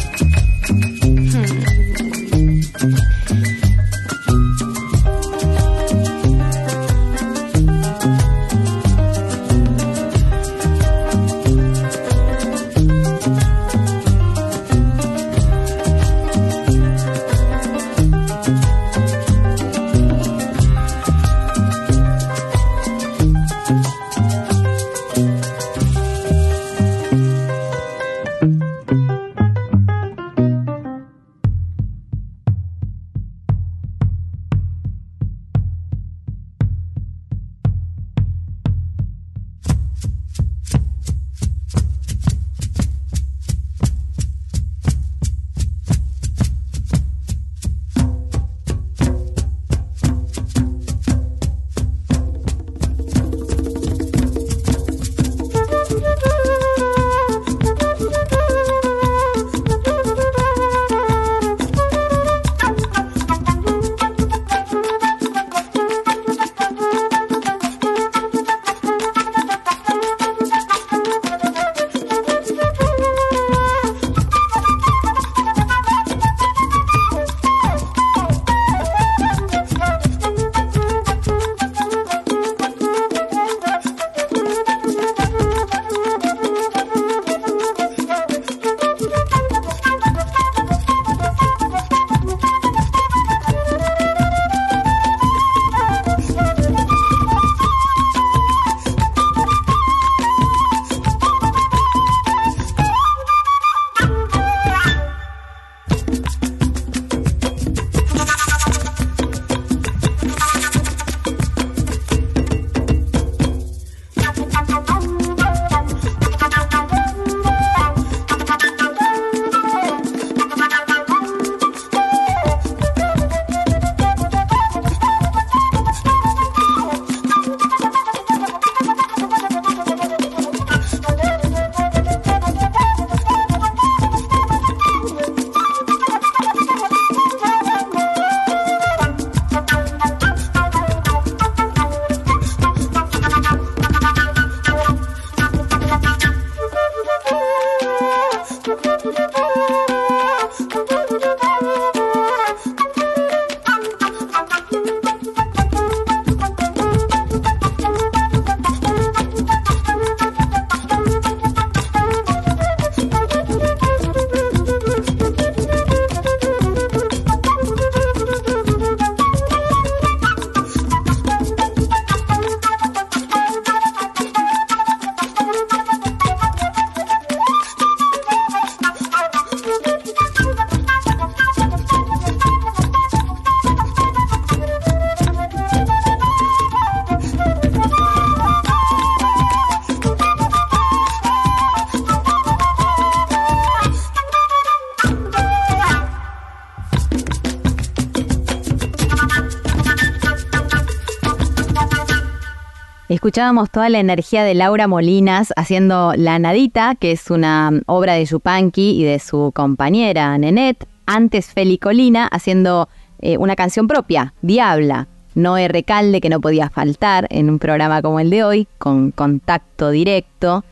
[203.27, 208.25] Escuchábamos toda la energía de Laura Molinas haciendo La Nadita, que es una obra de
[208.25, 210.87] Yupanqui y de su compañera Nenet.
[211.07, 212.89] Antes Feli Colina haciendo
[213.19, 215.09] eh, una canción propia, Diabla.
[215.35, 219.91] Noé Recalde, que no podía faltar en un programa como el de hoy, con contacto
[219.91, 220.65] directo.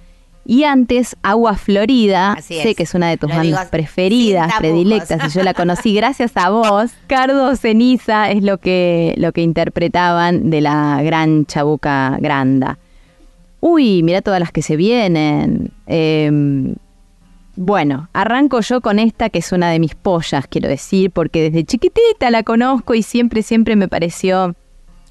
[0.46, 2.76] Y antes, Agua Florida, Así sé es.
[2.76, 6.50] que es una de tus Lo bandas preferidas, predilectas, y yo la conocí gracias a
[6.50, 6.90] vos.
[7.06, 12.78] Cardo Ceniza es lo que, lo que interpretaban de la gran Chabuca Granda.
[13.60, 15.70] Uy, mira todas las que se vienen.
[15.86, 16.74] Em,
[17.56, 21.64] bueno, arranco yo con esta que es una de mis pollas, quiero decir, porque desde
[21.64, 24.54] chiquitita la conozco y siempre, siempre me pareció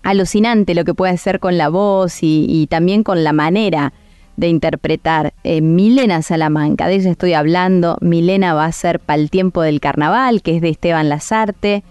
[0.03, 3.93] alucinante lo que puede hacer con la voz y, y también con la manera
[4.37, 5.33] de interpretar.
[5.43, 7.97] Eh, Milena Salamanca, de ella estoy hablando.
[8.01, 11.83] Milena va a ser Pal Tiempo del Carnaval, que es de Esteban Lazarte.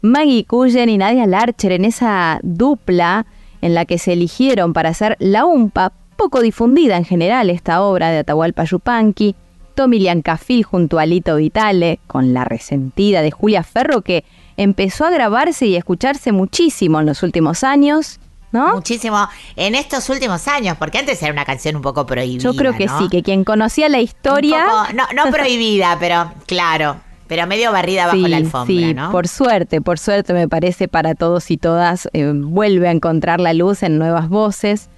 [0.00, 3.26] Maggie Cullen y Nadia Larcher en esa dupla
[3.60, 8.10] en la que se eligieron para hacer La UMPA, poco difundida en general esta obra
[8.10, 9.34] de Atahualpa Yupanqui.
[9.74, 14.24] Tommy Liancafil junto a Lito Vitale, con La Resentida de Julia Ferro, que
[14.56, 18.18] empezó a grabarse y escucharse muchísimo en los últimos años,
[18.52, 18.74] ¿no?
[18.74, 22.42] Muchísimo en estos últimos años, porque antes era una canción un poco prohibida.
[22.42, 22.98] Yo creo que ¿no?
[22.98, 24.66] sí, que quien conocía la historia...
[24.66, 26.96] Poco- no, no prohibida, pero claro,
[27.26, 29.10] pero medio barrida bajo sí, la alfombra, sí, ¿no?
[29.10, 33.52] por suerte, por suerte me parece para todos y todas eh, vuelve a encontrar la
[33.52, 34.88] luz en nuevas voces.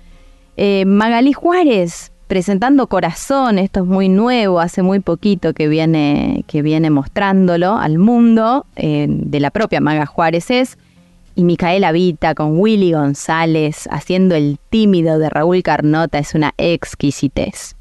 [0.57, 6.63] Eh, Magalí Juárez presentando Corazón, esto es muy nuevo, hace muy poquito que viene, que
[6.63, 10.79] viene mostrándolo al mundo, eh, de la propia Maga Juárez es,
[11.41, 17.77] y Micaela Vita con Willy González haciendo el tímido de Raúl Carnota es una exquisitez.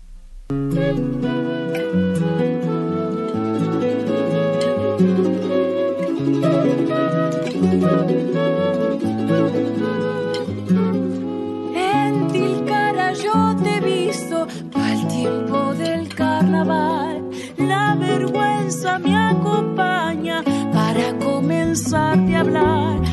[11.76, 17.30] En Tilcara yo te he visto al tiempo del carnaval.
[17.58, 23.09] La vergüenza me acompaña para comenzarte a hablar.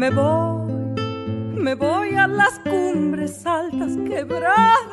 [0.00, 0.72] Me voy,
[1.54, 4.89] me voy a las cumbres altas quebradeña,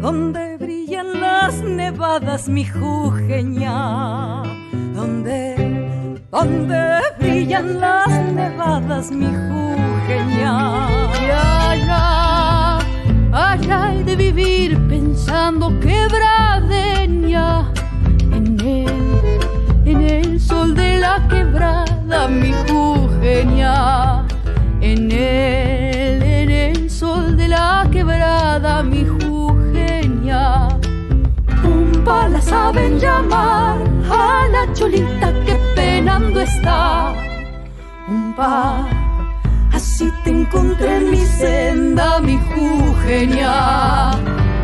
[0.00, 4.42] donde brillan las nevadas, mi jujeña,
[4.94, 10.86] donde, donde brillan las nevadas, mi jujeña.
[11.70, 12.78] Allá,
[13.32, 17.72] allá he de vivir pensando quebradeña
[18.32, 19.40] en él,
[19.84, 24.24] en el sol de la quebrada, mi jujeña.
[24.80, 29.17] En él, en el sol de la quebrada, mi jujeña.
[32.06, 33.76] La saben llamar
[34.10, 37.12] a la cholita que penando está.
[38.06, 38.86] Pumba,
[39.72, 44.12] así te encontré en mi senda, mi jujeña.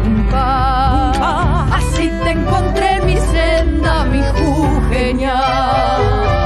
[0.02, 6.43] Pumba, así te encontré en mi senda, mi jujeña.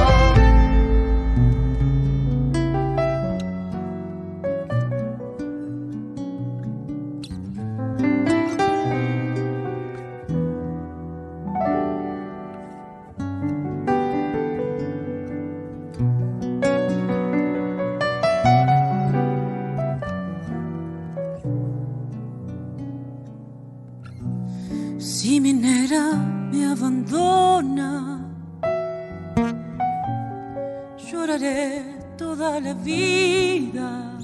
[32.57, 34.17] La vida.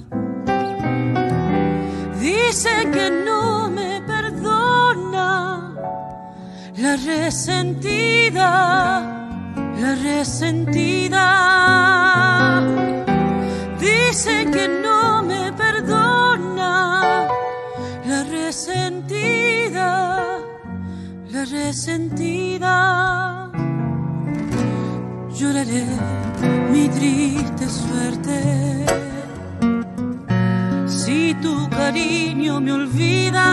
[2.20, 5.28] Dice que no me perdona
[6.76, 8.50] la resentida,
[9.80, 11.26] la resentida.
[13.78, 16.72] Dice que no me perdona
[18.06, 19.88] la resentida,
[21.30, 22.74] la resentida.
[25.38, 26.25] Lloraré
[26.76, 28.38] mi triste suerte.
[30.86, 33.46] Si tu cariño me olvida,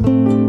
[0.00, 0.47] you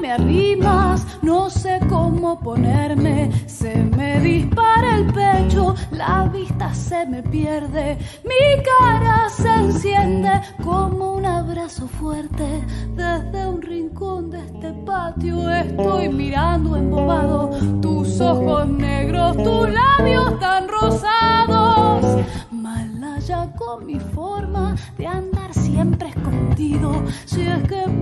[0.00, 7.22] me arrimas, no sé cómo ponerme, se me dispara el pecho, la vista se me
[7.22, 10.30] pierde, mi cara se enciende
[10.64, 12.64] como un abrazo fuerte.
[12.94, 17.50] Desde un rincón de este patio estoy mirando embobado.
[17.80, 22.24] Tus ojos negros, tus labios tan rosados.
[22.50, 27.99] Malaya con mi forma de andar siempre escondido, si es que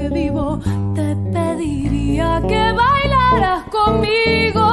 [0.00, 0.58] que vivo,
[0.94, 4.69] te pediría que bailaras conmigo.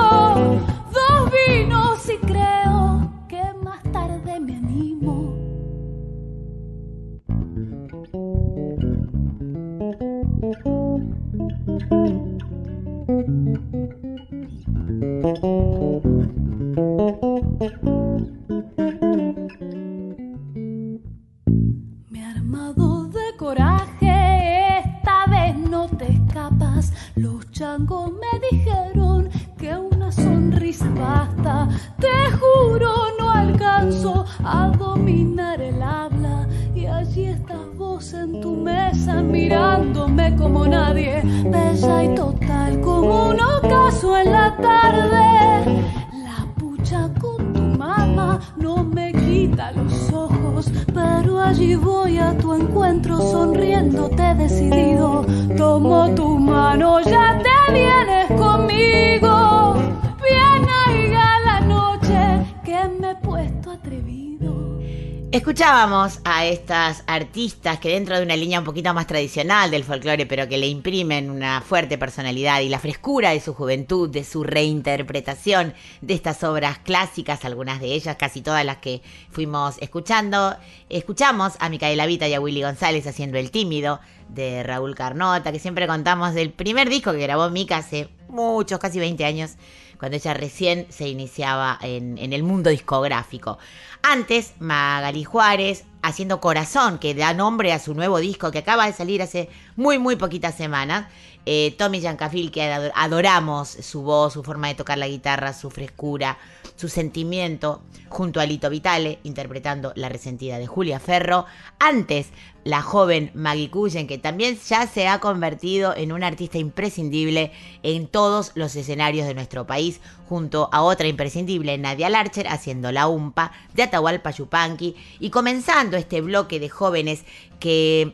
[66.52, 70.58] Estas artistas que dentro de una línea un poquito más tradicional del folclore, pero que
[70.58, 76.14] le imprimen una fuerte personalidad y la frescura de su juventud, de su reinterpretación de
[76.14, 79.02] estas obras clásicas, algunas de ellas, casi todas las que
[79.32, 80.56] fuimos escuchando.
[80.90, 84.00] Escuchamos a Micaela Vita y a Willy González haciendo El Tímido
[84.30, 89.00] de Raúl Carnota, que siempre contamos del primer disco que grabó Mica hace muchos, casi
[89.00, 89.56] 20 años,
[89.98, 93.58] cuando ella recién se iniciaba en, en el mundo discográfico.
[94.04, 98.94] Antes, Magali Juárez haciendo Corazón, que da nombre a su nuevo disco que acaba de
[98.94, 101.08] salir hace muy, muy poquitas semanas.
[101.46, 105.70] Eh, Tommy Yancafil, que ador- adoramos su voz, su forma de tocar la guitarra, su
[105.70, 106.38] frescura,
[106.78, 111.46] su sentimiento, junto a Lito Vitale, interpretando La resentida de Julia Ferro.
[111.80, 112.30] Antes,
[112.64, 117.52] la joven Maggie Cullen, que también ya se ha convertido en una artista imprescindible
[117.82, 120.00] en todos los escenarios de nuestro país,
[120.30, 126.22] junto a otra imprescindible, Nadia Larcher, haciendo la UMPA de Atahualpa Yupanqui y comenzando este
[126.22, 127.24] bloque de jóvenes
[127.60, 128.14] que,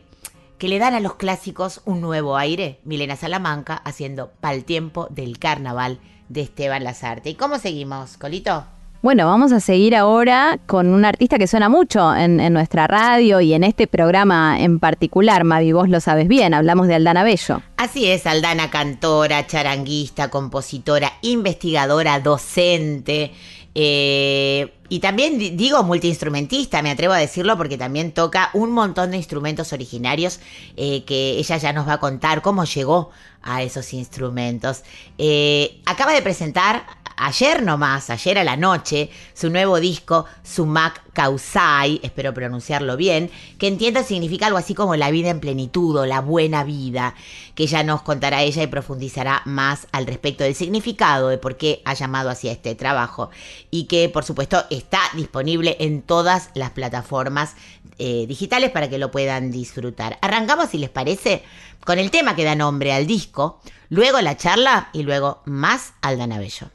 [0.57, 2.79] que le dan a los clásicos un nuevo aire.
[2.85, 5.99] Milena Salamanca haciendo Pal tiempo del carnaval
[6.29, 7.29] de Esteban Lazarte.
[7.29, 8.65] ¿Y cómo seguimos, Colito?
[9.03, 13.41] Bueno, vamos a seguir ahora con un artista que suena mucho en, en nuestra radio
[13.41, 17.61] y en este programa en particular, Mavi, vos lo sabes bien, hablamos de Aldana Bello.
[17.75, 23.33] Así es, Aldana, cantora, charanguista, compositora, investigadora, docente.
[23.75, 29.11] Eh, y también di- digo multiinstrumentista, me atrevo a decirlo porque también toca un montón
[29.11, 30.39] de instrumentos originarios
[30.77, 33.09] eh, que ella ya nos va a contar cómo llegó
[33.41, 34.83] a esos instrumentos.
[35.17, 36.85] Eh, acaba de presentar
[37.23, 43.67] ayer nomás, ayer a la noche, su nuevo disco, Sumac Kausai, espero pronunciarlo bien, que
[43.67, 47.15] entiendo significa algo así como la vida en plenitud o la buena vida,
[47.55, 51.81] que ya nos contará ella y profundizará más al respecto del significado de por qué
[51.85, 53.29] ha llamado así a este trabajo
[53.71, 57.55] y que por supuesto está disponible en todas las plataformas
[57.99, 60.17] eh, digitales para que lo puedan disfrutar.
[60.21, 61.43] Arrancamos, si les parece,
[61.85, 66.37] con el tema que da nombre al disco, luego la charla y luego más Aldana
[66.37, 66.67] Bello.